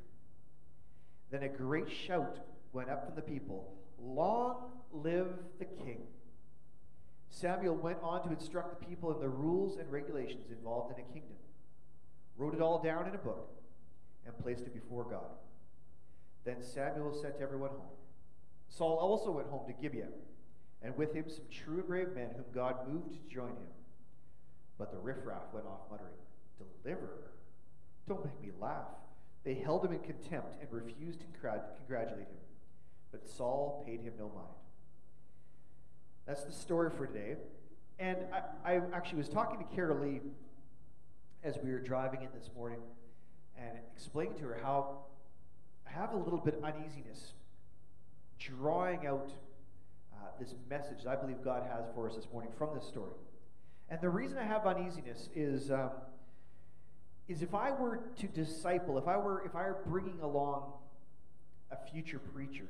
Then 1.31 1.43
a 1.43 1.49
great 1.49 1.91
shout 1.91 2.39
went 2.73 2.89
up 2.89 3.05
from 3.05 3.15
the 3.15 3.23
people 3.23 3.73
Long 3.99 4.57
live 4.93 5.29
the 5.59 5.65
king. 5.65 6.03
Samuel 7.37 7.77
went 7.77 7.99
on 8.03 8.23
to 8.23 8.33
instruct 8.33 8.81
the 8.81 8.87
people 8.87 9.13
in 9.13 9.21
the 9.21 9.29
rules 9.29 9.77
and 9.77 9.93
regulations 9.93 10.51
involved 10.51 10.97
in 10.97 11.05
a 11.05 11.13
kingdom, 11.13 11.37
wrote 12.39 12.55
it 12.55 12.63
all 12.63 12.83
down 12.83 13.07
in 13.07 13.15
a 13.15 13.19
book, 13.19 13.51
and 14.25 14.39
placed 14.39 14.63
it 14.63 14.73
before 14.73 15.05
God. 15.05 15.37
Then 16.47 16.63
Samuel 16.63 17.13
sent 17.13 17.35
everyone 17.39 17.73
home. 17.73 17.99
Saul 18.69 18.97
also 18.97 19.31
went 19.31 19.49
home 19.49 19.67
to 19.67 19.75
Gibeah, 19.75 20.09
and 20.81 20.97
with 20.97 21.13
him 21.13 21.27
some 21.29 21.45
true 21.51 21.81
and 21.81 21.87
brave 21.87 22.15
men 22.15 22.31
whom 22.35 22.47
God 22.55 22.89
moved 22.89 23.13
to 23.13 23.35
join 23.35 23.51
him. 23.51 23.75
But 24.79 24.91
the 24.91 24.99
riffraff 24.99 25.53
went 25.53 25.67
off 25.67 25.91
muttering, 25.91 26.17
Deliverer? 26.83 27.33
Don't 28.09 28.25
make 28.25 28.41
me 28.41 28.51
laugh. 28.59 28.97
They 29.45 29.55
held 29.55 29.85
him 29.85 29.93
in 29.93 30.01
contempt 30.01 30.57
and 30.63 30.73
refused 30.73 31.21
to 31.21 31.27
congratulate 31.27 32.29
him. 32.29 32.47
But 33.13 33.29
Saul 33.29 33.85
paid 33.87 34.01
him 34.01 34.15
no 34.19 34.31
mind. 34.35 34.66
That's 36.27 36.43
the 36.43 36.53
story 36.53 36.91
for 36.91 37.07
today. 37.07 37.37
And 37.99 38.19
I, 38.65 38.75
I 38.75 38.81
actually 38.93 39.19
was 39.19 39.29
talking 39.29 39.59
to 39.59 39.75
Carol 39.75 40.01
Lee 40.01 40.21
as 41.45 41.57
we 41.63 41.71
were 41.71 41.79
driving 41.79 42.23
in 42.23 42.29
this 42.37 42.51
morning 42.57 42.81
and 43.57 43.79
explaining 43.95 44.35
to 44.39 44.43
her 44.45 44.59
how 44.61 45.05
I 45.87 45.93
have 45.93 46.13
a 46.13 46.17
little 46.17 46.41
bit 46.41 46.55
of 46.55 46.65
uneasiness 46.65 47.33
drawing 48.39 49.07
out 49.07 49.31
uh, 50.13 50.27
this 50.41 50.55
message 50.69 51.05
that 51.05 51.11
I 51.11 51.17
believe 51.17 51.43
God 51.45 51.63
has 51.71 51.85
for 51.95 52.09
us 52.09 52.17
this 52.17 52.27
morning 52.33 52.51
from 52.59 52.71
this 52.75 52.87
story. 52.87 53.13
And 53.89 54.01
the 54.01 54.11
reason 54.11 54.37
I 54.37 54.45
have 54.45 54.67
uneasiness 54.67 55.29
is, 55.35 55.71
um, 55.71 55.91
is 57.29 57.41
if 57.41 57.55
I 57.55 57.71
were 57.71 58.01
to 58.19 58.27
disciple, 58.27 58.99
if 58.99 59.07
I 59.07 59.17
were, 59.17 59.45
if 59.47 59.55
I 59.55 59.63
were 59.63 59.79
bringing 59.87 60.21
along 60.21 60.73
a 61.71 61.77
future 61.93 62.19
preacher, 62.19 62.67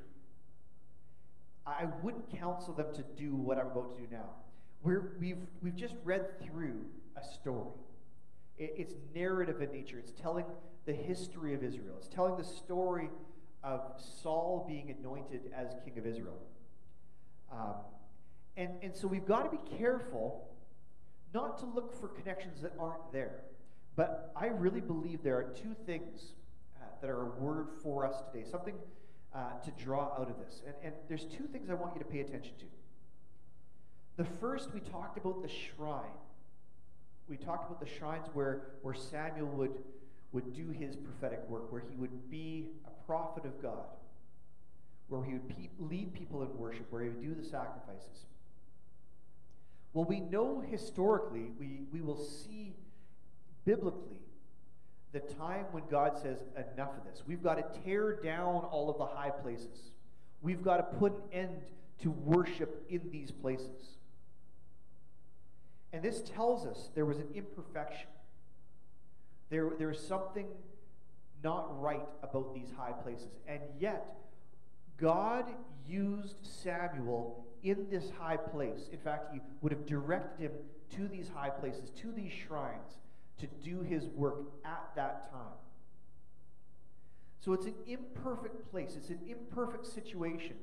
I 1.67 1.87
wouldn't 2.03 2.31
counsel 2.39 2.75
them 2.75 2.87
to 2.95 3.03
do 3.17 3.35
what 3.35 3.59
I'm 3.59 3.67
about 3.67 3.97
to 3.97 4.01
do 4.01 4.07
now. 4.11 4.31
We're, 4.83 5.17
we've, 5.19 5.39
we've 5.63 5.75
just 5.75 5.95
read 6.05 6.41
through 6.41 6.85
a 7.17 7.25
story. 7.25 7.73
It, 8.57 8.75
it's 8.77 8.95
narrative 9.15 9.61
in 9.61 9.73
nature. 9.73 9.99
It's 9.99 10.13
telling 10.13 10.45
the 10.85 10.93
history 10.93 11.55
of 11.55 11.65
Israel. 11.65 11.97
It's 11.99 12.09
telling 12.09 12.37
the 12.37 12.45
story 12.45 13.11
of 13.65 13.81
Saul 14.23 14.65
being 14.69 14.95
anointed 14.97 15.41
as 15.57 15.75
king 15.85 15.99
of 15.99 16.07
Israel. 16.07 16.39
Um, 17.51 17.75
and, 18.57 18.71
and 18.83 18.95
so 18.95 19.09
we've 19.09 19.27
got 19.27 19.51
to 19.51 19.51
be 19.51 19.77
careful 19.77 20.49
not 21.35 21.59
to 21.59 21.67
look 21.67 22.01
for 22.01 22.09
connections 22.09 22.63
that 22.63 22.73
aren't 22.79 23.13
there. 23.13 23.41
But 23.97 24.33
I 24.37 24.47
really 24.47 24.81
believe 24.81 25.23
there 25.25 25.37
are 25.37 25.53
two 25.55 25.75
things 25.85 26.33
uh, 26.81 26.85
that 27.01 27.11
are 27.11 27.23
a 27.23 27.31
word 27.41 27.69
for 27.83 28.07
us 28.07 28.23
today, 28.31 28.47
something 28.49 28.75
uh, 29.35 29.59
to 29.65 29.71
draw 29.83 30.13
out 30.19 30.31
of 30.31 30.39
this. 30.39 30.63
And, 30.67 30.75
and 30.83 30.95
there's 31.09 31.25
two 31.25 31.45
things 31.45 31.69
I 31.71 31.75
want 31.75 31.95
you 31.95 32.01
to 32.01 32.07
pay 32.07 32.21
attention 32.21 32.53
to. 32.59 32.65
The 34.17 34.25
first, 34.25 34.73
we 34.73 34.81
talked 34.81 35.19
about 35.19 35.43
the 35.43 35.49
shrine. 35.49 36.19
We 37.29 37.37
talked 37.37 37.69
about 37.69 37.81
the 37.81 37.99
shrines 37.99 38.27
where, 38.33 38.63
where 38.83 38.95
Samuel 38.95 39.49
would, 39.49 39.73
would 40.33 40.55
do 40.55 40.71
his 40.71 40.97
prophetic 40.97 41.41
work, 41.49 41.71
where 41.71 41.83
he 41.89 41.97
would 41.97 42.31
be 42.31 42.69
a 42.87 43.07
prophet 43.07 43.45
of 43.45 43.61
God, 43.61 43.85
where 45.09 45.23
he 45.23 45.35
would 45.35 45.49
pe- 45.49 45.69
lead 45.79 46.15
people 46.15 46.43
in 46.43 46.57
worship, 46.57 46.87
where 46.91 47.03
he 47.03 47.09
would 47.09 47.23
do 47.23 47.35
the 47.35 47.45
sacrifices. 47.45 48.27
Well, 49.93 50.05
we 50.05 50.21
know 50.21 50.61
historically, 50.61 51.51
we, 51.59 51.81
we 51.93 52.01
will 52.01 52.23
see 52.23 52.75
biblically 53.65 54.19
the 55.13 55.21
time 55.21 55.65
when 55.73 55.85
God 55.91 56.17
says, 56.21 56.39
enough 56.75 56.91
of 56.97 57.05
this. 57.05 57.23
We've 57.27 57.43
got 57.43 57.55
to 57.55 57.81
tear 57.81 58.17
down 58.23 58.65
all 58.65 58.91
of 58.91 58.99
the 58.99 59.07
high 59.07 59.31
places. 59.31 59.93
We've 60.43 60.63
got 60.63 60.77
to 60.77 60.83
put 60.99 61.13
an 61.13 61.23
end 61.33 61.63
to 62.03 62.11
worship 62.11 62.85
in 62.91 63.01
these 63.11 63.31
places. 63.31 63.97
And 65.93 66.03
this 66.03 66.21
tells 66.21 66.67
us 66.67 66.91
there 66.95 67.07
was 67.07 67.19
an 67.19 67.29
imperfection. 67.35 68.09
There, 69.49 69.71
there 69.79 69.89
was 69.89 70.01
something 70.01 70.47
not 71.43 71.81
right 71.81 72.07
about 72.23 72.55
these 72.55 72.69
high 72.77 72.93
places. 72.93 73.39
And 73.47 73.61
yet, 73.79 74.17
God 74.99 75.47
used 75.87 76.45
Samuel 76.63 77.47
in 77.63 77.87
this 77.91 78.11
high 78.19 78.37
place. 78.37 78.89
In 78.93 78.99
fact, 78.99 79.33
he 79.33 79.41
would 79.61 79.73
have 79.73 79.87
directed 79.87 80.51
him 80.51 80.53
to 80.97 81.09
these 81.09 81.31
high 81.35 81.51
places, 81.51 81.91
to 82.03 82.13
these 82.13 82.33
shrines, 82.33 82.99
to 83.39 83.47
do 83.47 83.81
his 83.83 84.07
work 84.07 84.41
at 84.65 84.91
that 84.97 85.31
time. 85.31 85.59
So 87.41 87.53
it's 87.53 87.67
an 87.67 87.75
imperfect 87.87 88.71
place, 88.71 88.95
it's 88.97 89.11
an 89.11 89.21
imperfect 89.29 89.87
situation 89.87 90.57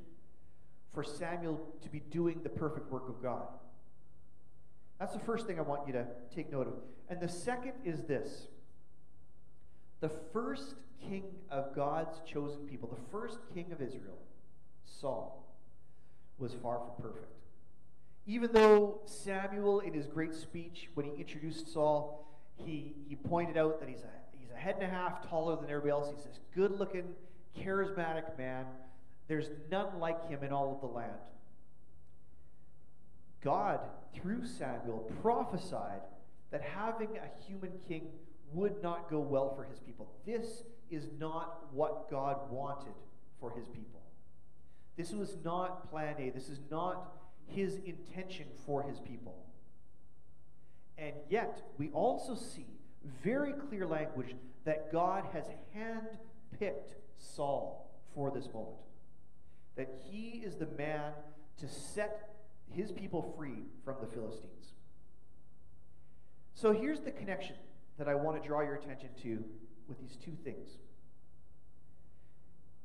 for 0.93 1.03
Samuel 1.03 1.59
to 1.81 1.89
be 1.89 2.01
doing 2.11 2.41
the 2.43 2.49
perfect 2.49 2.91
work 2.91 3.07
of 3.09 3.21
God. 3.21 3.47
That's 4.99 5.13
the 5.13 5.19
first 5.19 5.47
thing 5.47 5.59
I 5.59 5.63
want 5.63 5.87
you 5.87 5.93
to 5.93 6.05
take 6.33 6.51
note 6.51 6.67
of. 6.67 6.73
And 7.09 7.19
the 7.19 7.27
second 7.27 7.73
is 7.83 8.03
this 8.03 8.47
the 10.01 10.09
first 10.31 10.75
king 11.09 11.23
of 11.49 11.73
God's 11.75 12.19
chosen 12.25 12.67
people, 12.67 12.89
the 12.89 13.11
first 13.11 13.39
king 13.53 13.71
of 13.71 13.81
Israel, 13.81 14.17
Saul, 14.85 15.45
was 16.37 16.53
far 16.61 16.79
from 16.79 17.01
perfect. 17.01 17.31
Even 18.25 18.51
though 18.53 19.01
Samuel, 19.05 19.81
in 19.81 19.93
his 19.93 20.07
great 20.07 20.33
speech, 20.33 20.89
when 20.93 21.05
he 21.05 21.13
introduced 21.13 21.71
Saul, 21.71 22.25
he, 22.55 22.93
he 23.07 23.15
pointed 23.15 23.57
out 23.57 23.79
that 23.79 23.89
he's 23.89 24.03
a, 24.03 24.37
he's 24.37 24.49
a 24.51 24.57
head 24.57 24.75
and 24.75 24.83
a 24.83 24.89
half 24.89 25.27
taller 25.29 25.55
than 25.55 25.69
everybody 25.69 25.91
else. 25.91 26.09
He's 26.13 26.23
this 26.25 26.39
good 26.55 26.77
looking, 26.77 27.05
charismatic 27.57 28.37
man. 28.37 28.65
There's 29.27 29.49
none 29.71 29.99
like 29.99 30.29
him 30.29 30.43
in 30.43 30.51
all 30.51 30.73
of 30.73 30.81
the 30.81 30.87
land. 30.87 31.11
God, 33.43 33.79
through 34.15 34.45
Samuel, 34.45 35.11
prophesied 35.21 36.01
that 36.51 36.61
having 36.61 37.09
a 37.17 37.43
human 37.45 37.71
king 37.87 38.07
would 38.53 38.81
not 38.81 39.09
go 39.09 39.19
well 39.19 39.55
for 39.55 39.63
his 39.63 39.79
people. 39.79 40.07
This 40.25 40.63
is 40.89 41.07
not 41.19 41.73
what 41.73 42.09
God 42.09 42.51
wanted 42.51 42.93
for 43.39 43.51
his 43.51 43.65
people. 43.67 44.01
This 44.95 45.11
was 45.11 45.35
not 45.43 45.89
plan 45.89 46.15
A. 46.19 46.29
This 46.29 46.49
is 46.49 46.59
not 46.69 47.13
his 47.47 47.79
intention 47.85 48.45
for 48.65 48.83
his 48.83 48.99
people. 48.99 49.35
And 50.97 51.13
yet, 51.29 51.61
we 51.77 51.89
also 51.89 52.35
see 52.35 52.67
very 53.23 53.53
clear 53.53 53.85
language 53.85 54.35
that 54.65 54.91
God 54.91 55.25
has 55.33 55.45
handpicked 55.75 56.95
Saul 57.17 57.91
for 58.13 58.31
this 58.31 58.47
moment. 58.53 58.77
That 59.75 59.89
he 60.09 60.41
is 60.43 60.55
the 60.55 60.67
man 60.77 61.13
to 61.59 61.67
set 61.67 62.29
his 62.71 62.91
people 62.91 63.33
free 63.37 63.63
from 63.83 63.95
the 64.01 64.07
Philistines. 64.07 64.73
So 66.53 66.71
here's 66.71 67.01
the 67.01 67.11
connection 67.11 67.55
that 67.97 68.07
I 68.07 68.15
want 68.15 68.41
to 68.41 68.47
draw 68.47 68.61
your 68.61 68.75
attention 68.75 69.09
to 69.23 69.43
with 69.87 69.99
these 69.99 70.15
two 70.23 70.35
things. 70.43 70.77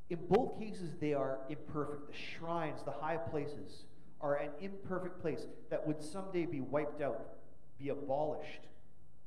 In 0.09 0.19
both 0.27 0.59
cases, 0.59 0.95
they 0.99 1.13
are 1.13 1.39
imperfect. 1.49 2.07
The 2.07 2.17
shrines, 2.17 2.81
the 2.83 2.91
high 2.91 3.17
places, 3.17 3.85
are 4.21 4.35
an 4.35 4.49
imperfect 4.59 5.21
place 5.21 5.45
that 5.69 5.85
would 5.85 6.01
someday 6.01 6.45
be 6.45 6.61
wiped 6.61 7.01
out 7.01 7.38
be 7.81 7.89
abolished 7.89 8.67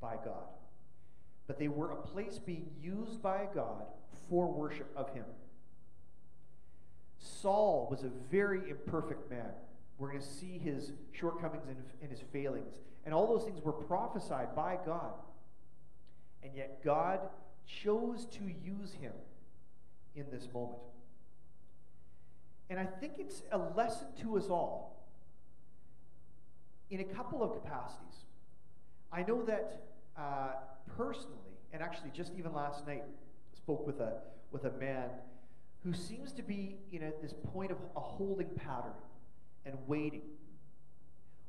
by 0.01 0.17
God. 0.25 0.49
But 1.47 1.59
they 1.59 1.69
were 1.69 1.91
a 1.91 1.97
place 1.97 2.39
being 2.39 2.71
used 2.81 3.23
by 3.23 3.47
God 3.55 3.85
for 4.29 4.51
worship 4.51 4.91
of 4.97 5.13
Him. 5.15 5.25
Saul 7.19 7.89
was 7.91 8.03
a 8.03 8.11
very 8.31 8.71
imperfect 8.71 9.31
man. 9.31 9.51
We're 9.99 10.09
going 10.09 10.21
to 10.21 10.27
see 10.27 10.59
his 10.59 10.93
shortcomings 11.13 11.69
and, 11.69 11.77
and 12.01 12.11
his 12.11 12.21
failings. 12.33 12.75
And 13.05 13.15
all 13.15 13.27
those 13.27 13.45
things 13.45 13.61
were 13.63 13.73
prophesied 13.73 14.55
by 14.57 14.79
God. 14.85 15.13
And 16.43 16.53
yet 16.57 16.83
God 16.85 17.21
chose 17.67 18.27
to 18.27 18.41
use 18.45 18.93
him 18.95 19.13
in 20.17 20.27
this 20.33 20.49
moment. 20.53 20.83
And 22.69 22.81
I 22.81 22.85
think 22.85 23.15
it's 23.19 23.43
a 23.53 23.59
lesson 23.59 24.09
to 24.23 24.37
us 24.37 24.49
all 24.49 25.07
in 26.91 27.01
a 27.01 27.05
couple 27.05 27.43
of 27.43 27.53
capacities. 27.53 28.25
I 29.13 29.23
know 29.23 29.43
that 29.43 29.83
uh, 30.17 30.53
personally, 30.97 31.59
and 31.73 31.83
actually 31.83 32.11
just 32.15 32.33
even 32.39 32.53
last 32.55 32.87
night, 32.87 33.05
spoke 33.55 33.87
with 33.87 34.01
a 34.01 34.15
with 34.51 34.65
a 34.65 34.73
man 34.73 35.09
who 35.85 35.93
seems 35.93 36.33
to 36.33 36.43
be 36.43 36.77
you 36.91 36.99
know 36.99 37.13
this 37.21 37.35
point 37.53 37.71
of 37.71 37.77
a 37.97 38.01
holding 38.01 38.49
pattern 38.57 38.93
and 39.67 39.77
waiting, 39.87 40.23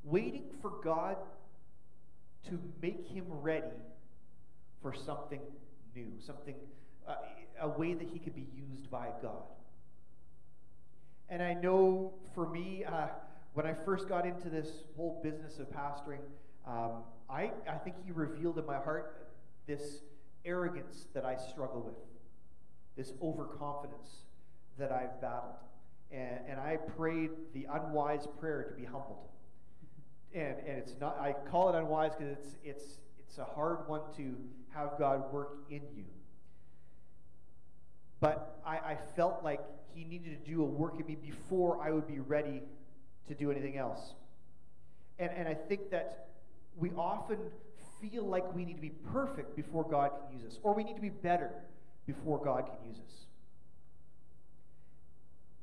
waiting 0.04 0.46
for 0.62 0.72
God 0.84 1.18
to 2.50 2.60
make 2.82 3.08
him 3.08 3.26
ready 3.30 3.68
for 4.82 4.94
something 4.94 5.40
new, 5.96 6.08
something 6.20 6.56
uh, 7.08 7.16
a 7.62 7.70
way 7.70 7.94
that 7.94 8.08
he 8.12 8.20
could 8.20 8.36
be 8.36 8.48
used 8.56 8.92
by 8.92 9.08
God. 9.22 9.44
And 11.30 11.42
I 11.42 11.54
know 11.54 12.14
for 12.36 12.50
me, 12.50 12.84
uh, 12.84 13.08
when 13.54 13.66
I 13.66 13.74
first 13.74 14.10
got 14.10 14.26
into 14.26 14.50
this 14.50 14.68
whole 14.98 15.22
business 15.24 15.60
of 15.60 15.68
pastoring, 15.72 16.20
um, 16.68 17.04
I, 17.34 17.52
I 17.68 17.78
think 17.78 17.96
he 18.06 18.12
revealed 18.12 18.60
in 18.60 18.66
my 18.66 18.78
heart 18.78 19.28
this 19.66 20.02
arrogance 20.46 21.08
that 21.16 21.26
I 21.26 21.36
struggle 21.36 21.82
with, 21.82 21.96
this 22.96 23.14
overconfidence 23.22 24.24
that 24.78 24.92
I've 24.92 25.20
battled. 25.20 25.56
And, 26.12 26.40
and 26.48 26.60
I 26.60 26.78
prayed 26.78 27.32
the 27.54 27.66
unwise 27.72 28.28
prayer 28.40 28.64
to 28.64 28.76
be 28.76 28.86
humbled. 28.86 29.30
And, 30.36 30.58
and 30.60 30.78
it's 30.78 30.94
not, 31.02 31.18
I 31.20 31.34
call 31.50 31.70
it 31.70 31.76
unwise 31.76 32.12
because 32.16 32.38
it's, 32.38 32.56
it's, 32.64 32.98
it's 33.20 33.38
a 33.40 33.46
hard 33.46 33.88
one 33.88 34.02
to 34.18 34.36
have 34.76 34.92
God 35.00 35.32
work 35.32 35.58
in 35.70 35.82
you. 35.96 36.06
But 38.20 38.60
I, 38.66 38.76
I 38.76 38.98
felt 39.16 39.44
like 39.44 39.62
he 39.96 40.04
needed 40.04 40.44
to 40.44 40.50
do 40.50 40.62
a 40.62 40.66
work 40.66 41.00
in 41.00 41.06
me 41.08 41.16
before 41.16 41.82
I 41.82 41.92
would 41.92 42.08
be 42.08 42.20
ready 42.20 42.62
to 43.28 43.34
do 43.34 43.50
anything 43.50 43.78
else. 43.78 44.14
And, 45.18 45.32
and 45.36 45.48
I 45.48 45.56
think 45.56 45.90
that 45.92 46.28
we 46.78 46.92
often 46.92 47.38
feel 48.02 48.26
like 48.26 48.54
we 48.54 48.66
need 48.66 48.76
to 48.76 48.82
be 48.82 48.94
perfect 49.12 49.56
before 49.56 49.84
God 49.84 50.12
can 50.12 50.38
use 50.38 50.46
us, 50.46 50.60
or 50.64 50.74
we 50.74 50.84
need 50.84 50.96
to 50.96 51.02
be 51.02 51.10
better 51.10 51.52
before 52.06 52.44
God 52.44 52.66
can 52.66 52.90
use 52.90 53.00
us. 53.00 53.26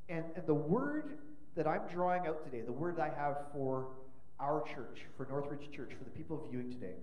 And, 0.09 0.25
and 0.35 0.47
the 0.47 0.55
word 0.55 1.19
that 1.57 1.67
I'm 1.67 1.83
drawing 1.93 2.27
out 2.27 2.45
today, 2.45 2.63
the 2.63 2.73
word 2.73 2.97
that 2.97 3.13
I 3.13 3.21
have 3.21 3.37
for 3.53 3.89
our 4.39 4.63
church, 4.63 5.03
for 5.17 5.27
Northridge 5.27 5.71
Church, 5.71 5.91
for 5.97 6.05
the 6.05 6.11
people 6.11 6.47
viewing 6.51 6.71
today, 6.71 6.95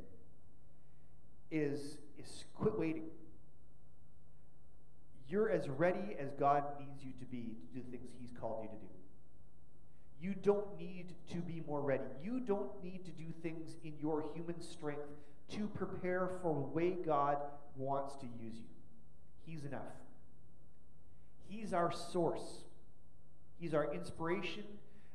is, 1.52 1.98
is 2.20 2.46
quit 2.56 2.78
waiting. 2.78 3.04
You're 5.30 5.50
as 5.50 5.70
ready 5.70 6.16
as 6.20 6.32
God 6.40 6.64
needs 6.80 7.04
you 7.04 7.12
to 7.20 7.26
be 7.26 7.56
to 7.74 7.80
do 7.80 7.82
the 7.86 7.98
things 7.98 8.10
He's 8.20 8.32
called 8.40 8.64
you 8.64 8.70
to 8.70 8.76
do. 8.76 8.92
You 10.22 10.34
don't 10.34 10.78
need 10.80 11.14
to 11.32 11.38
be 11.38 11.62
more 11.68 11.82
ready. 11.82 12.04
You 12.24 12.40
don't 12.40 12.84
need 12.84 13.06
to 13.06 13.12
do 13.12 13.26
things 13.44 13.76
in 13.84 13.94
your 14.02 14.26
human 14.34 14.62
strength 14.62 15.08
to 15.52 15.68
prepare 15.68 16.30
for 16.42 16.54
the 16.54 16.60
way 16.60 16.98
God 17.06 17.38
wants 17.76 18.16
to 18.18 18.26
use 18.26 18.56
you. 18.56 18.64
He's 19.46 19.64
enough. 19.64 19.82
He's 21.48 21.74
our 21.74 21.92
source. 21.92 22.64
He's 23.60 23.74
our 23.74 23.94
inspiration. 23.94 24.64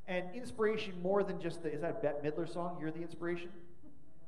And 0.07 0.25
inspiration 0.35 0.95
more 1.03 1.23
than 1.23 1.41
just 1.41 1.63
the, 1.63 1.73
is 1.73 1.83
that 1.83 1.91
a 1.91 2.03
Bette 2.03 2.29
Midler 2.29 2.51
song? 2.51 2.79
You're 2.81 2.91
the 2.91 3.03
inspiration? 3.03 3.51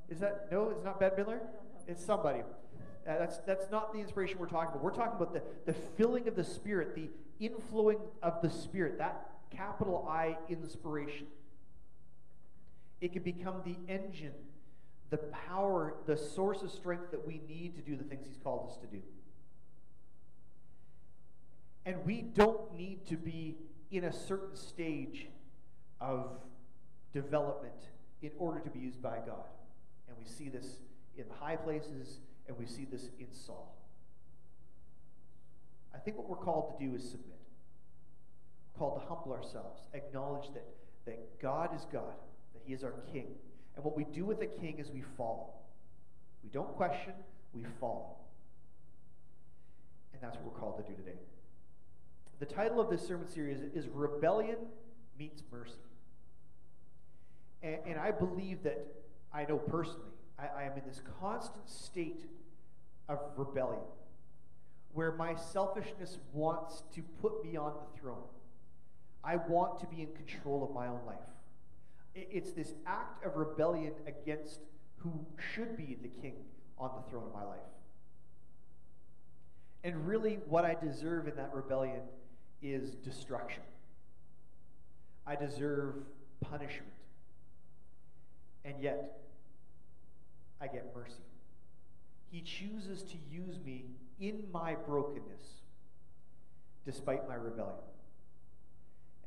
Is 0.08 0.20
that, 0.20 0.48
no, 0.50 0.70
it's 0.70 0.84
not 0.84 1.00
Bette 1.00 1.22
Midler? 1.22 1.38
It's 1.87 2.04
somebody. 2.04 2.40
Uh, 2.40 3.18
that's, 3.18 3.38
that's 3.38 3.70
not 3.70 3.92
the 3.92 3.98
inspiration 4.00 4.38
we're 4.38 4.46
talking 4.46 4.70
about. 4.70 4.82
We're 4.82 4.94
talking 4.94 5.16
about 5.16 5.32
the, 5.32 5.42
the 5.66 5.74
filling 5.96 6.28
of 6.28 6.37
the 6.37 6.44
Spirit, 6.44 6.94
the 6.94 7.08
inflowing 7.40 7.98
of 8.22 8.40
the 8.42 8.50
Spirit, 8.50 8.98
that 8.98 9.30
capital 9.57 10.07
I 10.09 10.37
inspiration. 10.49 11.27
It 13.01 13.12
can 13.12 13.23
become 13.23 13.62
the 13.64 13.77
engine, 13.93 14.33
the 15.11 15.19
power, 15.19 15.95
the 16.07 16.17
source 16.17 16.62
of 16.62 16.71
strength 16.71 17.11
that 17.11 17.27
we 17.27 17.40
need 17.49 17.75
to 17.77 17.83
do 17.83 17.97
the 17.97 18.05
things 18.05 18.27
He's 18.27 18.38
called 18.43 18.71
us 18.71 18.77
to 18.79 18.87
do. 18.87 19.03
And 21.87 22.05
we 22.07 22.23
don't 22.23 22.75
need 22.75 23.07
to 23.09 23.17
be 23.17 23.57
in 23.90 24.05
a 24.05 24.12
certain 24.12 24.57
stage 24.57 25.27
of 26.01 26.31
development 27.12 27.75
in 28.23 28.31
order 28.38 28.61
to 28.61 28.71
be 28.71 28.79
used 28.79 29.03
by 29.03 29.17
God. 29.17 29.45
And 30.09 30.17
we 30.19 30.25
see 30.25 30.49
this 30.49 30.79
in 31.17 31.25
high 31.40 31.57
places, 31.57 32.19
and 32.49 32.59
we 32.59 32.67
see 32.67 32.87
this 32.90 33.11
in 33.21 33.27
Saul. 33.33 33.75
I 35.95 35.99
think 35.99 36.17
what 36.17 36.29
we're 36.29 36.37
called 36.37 36.79
to 36.79 36.85
do 36.85 36.95
is 36.95 37.03
submit. 37.03 37.43
Called 38.78 39.00
to 39.00 39.06
humble 39.06 39.32
ourselves, 39.32 39.82
acknowledge 39.92 40.52
that, 40.54 40.66
that 41.06 41.40
God 41.40 41.74
is 41.74 41.87
God, 41.92 42.14
that 42.54 42.62
He 42.64 42.72
is 42.72 42.84
our 42.84 42.94
King. 43.12 43.28
And 43.76 43.84
what 43.84 43.96
we 43.96 44.04
do 44.04 44.24
with 44.24 44.40
the 44.40 44.46
King 44.46 44.78
is 44.78 44.90
we 44.90 45.02
follow. 45.16 45.50
We 46.42 46.50
don't 46.50 46.74
question, 46.76 47.12
we 47.52 47.64
follow. 47.80 48.16
And 50.12 50.22
that's 50.22 50.37
what 50.37 50.52
we're 50.52 50.60
called 50.60 50.84
to 50.84 50.90
do 50.90 50.96
today. 50.96 51.18
The 52.40 52.46
title 52.46 52.80
of 52.80 52.90
this 52.90 53.06
sermon 53.06 53.28
series 53.28 53.58
is 53.74 53.87
Rebellion 53.88 54.58
Meets 55.18 55.42
Mercy. 55.50 55.72
And, 57.62 57.78
and 57.87 57.98
I 57.98 58.10
believe 58.10 58.62
that, 58.64 58.84
I 59.32 59.44
know 59.44 59.56
personally, 59.56 60.12
I, 60.38 60.62
I 60.62 60.62
am 60.64 60.72
in 60.72 60.82
this 60.87 61.00
constant 61.20 61.68
state 61.68 62.24
of 63.08 63.18
rebellion 63.37 63.82
where 64.92 65.12
my 65.12 65.34
selfishness 65.34 66.18
wants 66.32 66.84
to 66.94 67.02
put 67.20 67.44
me 67.44 67.56
on 67.56 67.72
the 67.74 68.00
throne. 68.00 68.22
I 69.24 69.37
want 69.37 69.80
to 69.80 69.87
be 69.87 70.02
in 70.02 70.08
control 70.12 70.62
of 70.62 70.74
my 70.74 70.87
own 70.87 71.00
life. 71.06 71.18
It's 72.14 72.52
this 72.52 72.74
act 72.87 73.24
of 73.24 73.37
rebellion 73.37 73.92
against 74.06 74.60
who 74.98 75.26
should 75.52 75.76
be 75.76 75.96
the 76.00 76.08
king 76.08 76.34
on 76.78 76.90
the 76.94 77.10
throne 77.10 77.24
of 77.24 77.34
my 77.34 77.44
life. 77.44 77.58
And 79.82 80.06
really, 80.06 80.38
what 80.48 80.64
I 80.64 80.74
deserve 80.74 81.28
in 81.28 81.37
that 81.37 81.50
rebellion 81.52 82.00
is 82.62 82.94
destruction. 82.94 83.62
I 85.26 85.37
deserve 85.37 85.96
punishment. 86.40 86.92
And 88.64 88.80
yet, 88.80 89.18
I 90.60 90.66
get 90.68 90.87
mercy. 90.94 91.14
He 92.30 92.40
chooses 92.40 93.02
to 93.02 93.16
use 93.30 93.58
me 93.64 93.84
in 94.18 94.44
my 94.52 94.74
brokenness 94.74 95.62
despite 96.84 97.28
my 97.28 97.34
rebellion. 97.34 97.74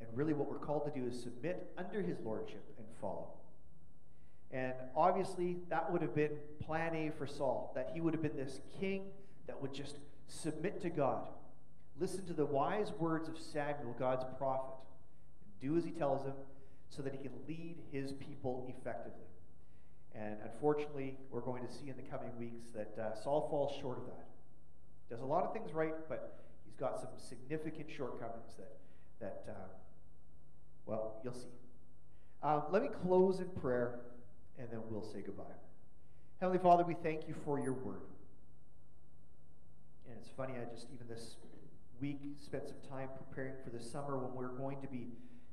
And 0.00 0.08
really, 0.14 0.32
what 0.32 0.48
we're 0.48 0.58
called 0.58 0.84
to 0.92 1.00
do 1.00 1.06
is 1.06 1.20
submit 1.20 1.70
under 1.76 2.02
his 2.02 2.18
lordship 2.24 2.64
and 2.78 2.86
follow. 3.00 3.28
And 4.50 4.74
obviously, 4.96 5.58
that 5.68 5.90
would 5.92 6.02
have 6.02 6.14
been 6.14 6.32
plan 6.64 6.94
A 6.94 7.10
for 7.18 7.26
Saul, 7.26 7.72
that 7.74 7.90
he 7.92 8.00
would 8.00 8.14
have 8.14 8.22
been 8.22 8.36
this 8.36 8.60
king 8.80 9.04
that 9.46 9.60
would 9.60 9.74
just 9.74 9.96
submit 10.28 10.80
to 10.82 10.90
God, 10.90 11.28
listen 11.98 12.24
to 12.26 12.32
the 12.32 12.46
wise 12.46 12.92
words 12.98 13.28
of 13.28 13.38
Samuel, 13.38 13.94
God's 13.98 14.24
prophet, 14.38 14.74
and 15.44 15.70
do 15.70 15.76
as 15.76 15.84
he 15.84 15.90
tells 15.90 16.24
him 16.24 16.34
so 16.90 17.02
that 17.02 17.12
he 17.12 17.18
can 17.18 17.32
lead 17.46 17.76
his 17.92 18.12
people 18.12 18.66
effectively. 18.68 19.26
And 20.14 20.36
unfortunately, 20.42 21.16
we're 21.30 21.40
going 21.40 21.66
to 21.66 21.72
see 21.72 21.88
in 21.88 21.96
the 21.96 22.02
coming 22.02 22.30
weeks 22.38 22.64
that 22.74 22.96
uh, 22.98 23.14
Saul 23.22 23.48
falls 23.50 23.78
short 23.80 23.98
of 23.98 24.06
that. 24.06 24.26
Does 25.10 25.20
a 25.20 25.26
lot 25.26 25.44
of 25.44 25.52
things 25.52 25.72
right, 25.72 25.94
but 26.08 26.38
he's 26.64 26.76
got 26.76 26.98
some 27.00 27.10
significant 27.16 27.88
shortcomings 27.90 28.54
that, 28.58 28.76
that 29.20 29.44
uh, 29.48 29.68
well, 30.88 31.20
you'll 31.22 31.34
see. 31.34 31.48
Um, 32.42 32.62
let 32.70 32.82
me 32.82 32.88
close 33.04 33.40
in 33.40 33.48
prayer, 33.60 34.00
and 34.58 34.68
then 34.70 34.80
we'll 34.88 35.04
say 35.04 35.20
goodbye. 35.20 35.44
Heavenly 36.40 36.58
Father, 36.58 36.82
we 36.82 36.94
thank 36.94 37.28
you 37.28 37.34
for 37.44 37.60
your 37.60 37.74
word. 37.74 38.00
And 40.08 40.16
it's 40.18 40.30
funny, 40.30 40.54
I 40.54 40.64
just, 40.74 40.86
even 40.94 41.06
this 41.06 41.36
week, 42.00 42.18
spent 42.42 42.64
some 42.66 42.90
time 42.90 43.08
preparing 43.16 43.54
for 43.62 43.70
the 43.70 43.82
summer 43.82 44.16
when 44.16 44.34
we're 44.34 44.56
going 44.56 44.80
to 44.80 44.88
be 44.88 45.08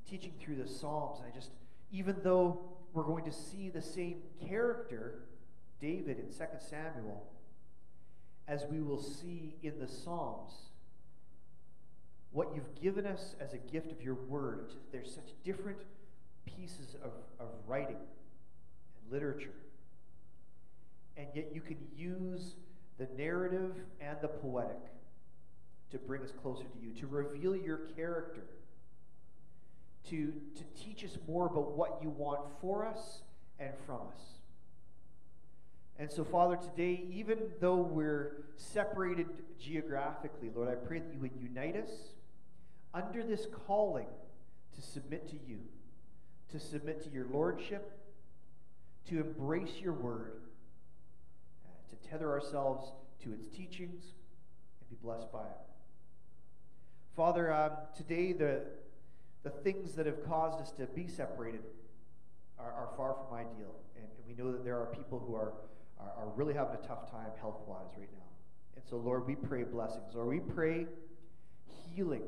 teaching 0.10 0.32
through 0.40 0.56
the 0.56 0.68
Psalms. 0.68 1.20
And 1.20 1.32
I 1.32 1.36
just, 1.36 1.50
even 1.92 2.16
though 2.24 2.62
we're 2.94 3.04
going 3.04 3.26
to 3.26 3.32
see 3.32 3.70
the 3.70 3.82
same 3.82 4.22
character, 4.48 5.24
David 5.82 6.20
in 6.20 6.28
2 6.28 6.46
Samuel, 6.60 7.28
as 8.48 8.64
we 8.72 8.80
will 8.80 9.02
see 9.02 9.56
in 9.64 9.80
the 9.80 9.88
Psalms. 9.88 10.54
What 12.36 12.52
you've 12.54 12.82
given 12.82 13.06
us 13.06 13.34
as 13.40 13.54
a 13.54 13.58
gift 13.58 13.94
of 13.94 14.02
your 14.02 14.16
word, 14.16 14.74
there's 14.92 15.10
such 15.10 15.32
different 15.46 15.78
pieces 16.46 16.98
of, 17.02 17.12
of 17.40 17.48
writing 17.66 17.96
and 17.96 19.10
literature. 19.10 19.56
And 21.16 21.28
yet 21.34 21.52
you 21.54 21.62
can 21.62 21.78
use 21.96 22.56
the 22.98 23.08
narrative 23.18 23.72
and 24.02 24.18
the 24.22 24.28
poetic 24.28 24.82
to 25.92 25.98
bring 25.98 26.24
us 26.24 26.34
closer 26.42 26.66
to 26.66 26.86
you, 26.86 26.92
to 27.00 27.08
reveal 27.08 27.56
your 27.56 27.78
character 27.96 28.44
to, 30.10 30.34
to 30.56 30.64
teach 30.78 31.06
us 31.06 31.18
more 31.30 31.46
about 31.46 31.72
what 31.72 32.00
you 32.02 32.10
want 32.10 32.42
for 32.60 32.86
us 32.86 33.22
and 33.62 33.72
from 33.86 34.02
us. 34.14 34.22
And 35.98 36.12
so, 36.12 36.26
Father, 36.26 36.58
today, 36.58 37.06
even 37.14 37.38
though 37.62 37.78
we're 37.78 38.44
separated 38.58 39.28
geographically, 39.58 40.52
Lord, 40.54 40.68
I 40.68 40.76
pray 40.76 41.00
that 41.00 41.14
you 41.14 41.20
would 41.22 41.32
unite 41.42 41.78
us 41.78 41.90
under 42.96 43.24
this 43.24 43.46
calling 43.68 44.08
to 44.74 44.82
submit 44.82 45.28
to 45.30 45.36
you, 45.46 45.60
to 46.52 46.60
submit 46.60 47.04
to 47.04 47.10
your 47.10 47.26
lordship, 47.26 47.92
to 49.10 49.18
embrace 49.18 49.82
your 49.82 49.94
word, 49.94 50.42
to 51.90 52.10
tether 52.10 52.32
ourselves 52.32 52.94
to 53.22 53.34
its 53.34 53.46
teachings 53.56 54.04
and 54.80 54.90
be 54.90 54.96
blessed 55.04 55.32
by 55.32 55.42
it. 55.42 55.58
Father, 57.16 57.54
um, 57.54 57.72
today 57.96 58.32
the, 58.32 58.62
the 59.44 59.50
things 59.50 59.94
that 59.94 60.06
have 60.06 60.26
caused 60.26 60.62
us 60.62 60.72
to 60.72 60.86
be 60.88 61.08
separated 61.08 61.62
are, 62.58 62.72
are 62.72 62.90
far 62.96 63.14
from 63.16 63.38
ideal. 63.38 63.76
And, 63.96 64.06
and, 64.06 64.26
we 64.28 64.34
know 64.34 64.52
that 64.52 64.64
there 64.64 64.78
are 64.78 64.88
people 64.88 65.20
who 65.20 65.36
are, 65.36 65.54
are, 66.00 66.12
are 66.18 66.30
really 66.36 66.54
having 66.54 66.74
a 66.74 66.88
tough 66.88 67.10
time 67.12 67.30
health 67.40 67.62
wise 67.68 67.92
right 67.98 68.10
now. 68.12 68.26
And 68.76 68.84
so, 68.90 68.98
Lord, 68.98 69.28
we 69.28 69.36
pray 69.36 69.64
blessings. 69.64 70.14
Lord, 70.14 70.28
we 70.28 70.40
pray 70.40 70.88
healing 71.94 72.24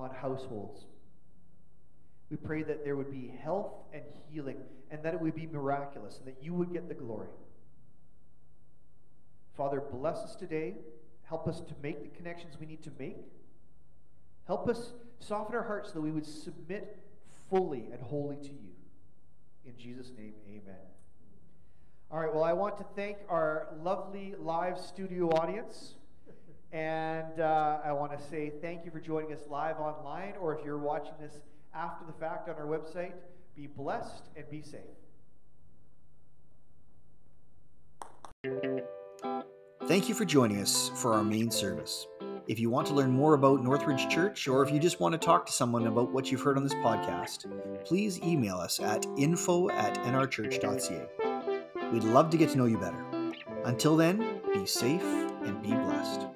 on 0.00 0.10
households. 0.10 0.86
We 2.30 2.36
pray 2.36 2.62
that 2.62 2.84
there 2.84 2.96
would 2.96 3.10
be 3.10 3.32
health 3.42 3.72
and 3.92 4.02
healing 4.30 4.58
and 4.90 5.02
that 5.02 5.14
it 5.14 5.20
would 5.20 5.34
be 5.34 5.46
miraculous 5.46 6.18
and 6.18 6.26
that 6.26 6.42
you 6.42 6.54
would 6.54 6.72
get 6.72 6.88
the 6.88 6.94
glory. 6.94 7.28
Father, 9.56 9.82
bless 9.92 10.18
us 10.18 10.36
today. 10.36 10.74
Help 11.24 11.46
us 11.46 11.60
to 11.60 11.74
make 11.82 12.02
the 12.02 12.16
connections 12.16 12.56
we 12.58 12.66
need 12.66 12.82
to 12.82 12.90
make. 12.98 13.16
Help 14.46 14.68
us 14.68 14.92
soften 15.18 15.54
our 15.54 15.62
hearts 15.62 15.90
so 15.90 15.94
that 15.94 16.00
we 16.00 16.10
would 16.10 16.26
submit 16.26 16.98
fully 17.50 17.88
and 17.92 18.00
wholly 18.00 18.36
to 18.36 18.48
you. 18.48 18.70
In 19.66 19.76
Jesus' 19.76 20.10
name, 20.16 20.32
amen. 20.48 20.74
All 22.10 22.18
right, 22.18 22.34
well, 22.34 22.42
I 22.42 22.52
want 22.52 22.78
to 22.78 22.84
thank 22.96 23.18
our 23.28 23.68
lovely 23.82 24.34
live 24.38 24.78
studio 24.78 25.28
audience. 25.28 25.94
And 26.72 27.40
uh, 27.40 27.78
I 27.84 27.92
want 27.92 28.16
to 28.16 28.24
say 28.28 28.52
thank 28.60 28.84
you 28.84 28.90
for 28.90 29.00
joining 29.00 29.32
us 29.32 29.40
live 29.48 29.78
online, 29.78 30.34
or 30.40 30.56
if 30.56 30.64
you're 30.64 30.78
watching 30.78 31.14
this 31.20 31.40
after 31.74 32.04
the 32.06 32.12
fact 32.12 32.48
on 32.48 32.54
our 32.56 32.66
website, 32.66 33.12
be 33.56 33.66
blessed 33.66 34.28
and 34.36 34.48
be 34.50 34.62
safe. 34.62 34.80
Thank 39.86 40.08
you 40.08 40.14
for 40.14 40.24
joining 40.24 40.60
us 40.60 40.92
for 40.94 41.14
our 41.14 41.24
main 41.24 41.50
service. 41.50 42.06
If 42.46 42.58
you 42.58 42.70
want 42.70 42.86
to 42.88 42.94
learn 42.94 43.10
more 43.10 43.34
about 43.34 43.62
Northridge 43.62 44.08
Church, 44.08 44.48
or 44.48 44.64
if 44.64 44.72
you 44.72 44.78
just 44.78 45.00
want 45.00 45.12
to 45.12 45.18
talk 45.18 45.46
to 45.46 45.52
someone 45.52 45.86
about 45.86 46.12
what 46.12 46.30
you've 46.30 46.40
heard 46.40 46.56
on 46.56 46.62
this 46.62 46.74
podcast, 46.74 47.46
please 47.84 48.20
email 48.20 48.56
us 48.56 48.80
at 48.80 49.06
info 49.16 49.68
at 49.70 49.96
nrchurch.ca. 49.98 51.90
We'd 51.92 52.04
love 52.04 52.30
to 52.30 52.36
get 52.36 52.50
to 52.50 52.58
know 52.58 52.66
you 52.66 52.78
better. 52.78 53.04
Until 53.64 53.96
then, 53.96 54.40
be 54.52 54.64
safe 54.66 55.02
and 55.02 55.60
be 55.62 55.70
blessed. 55.70 56.26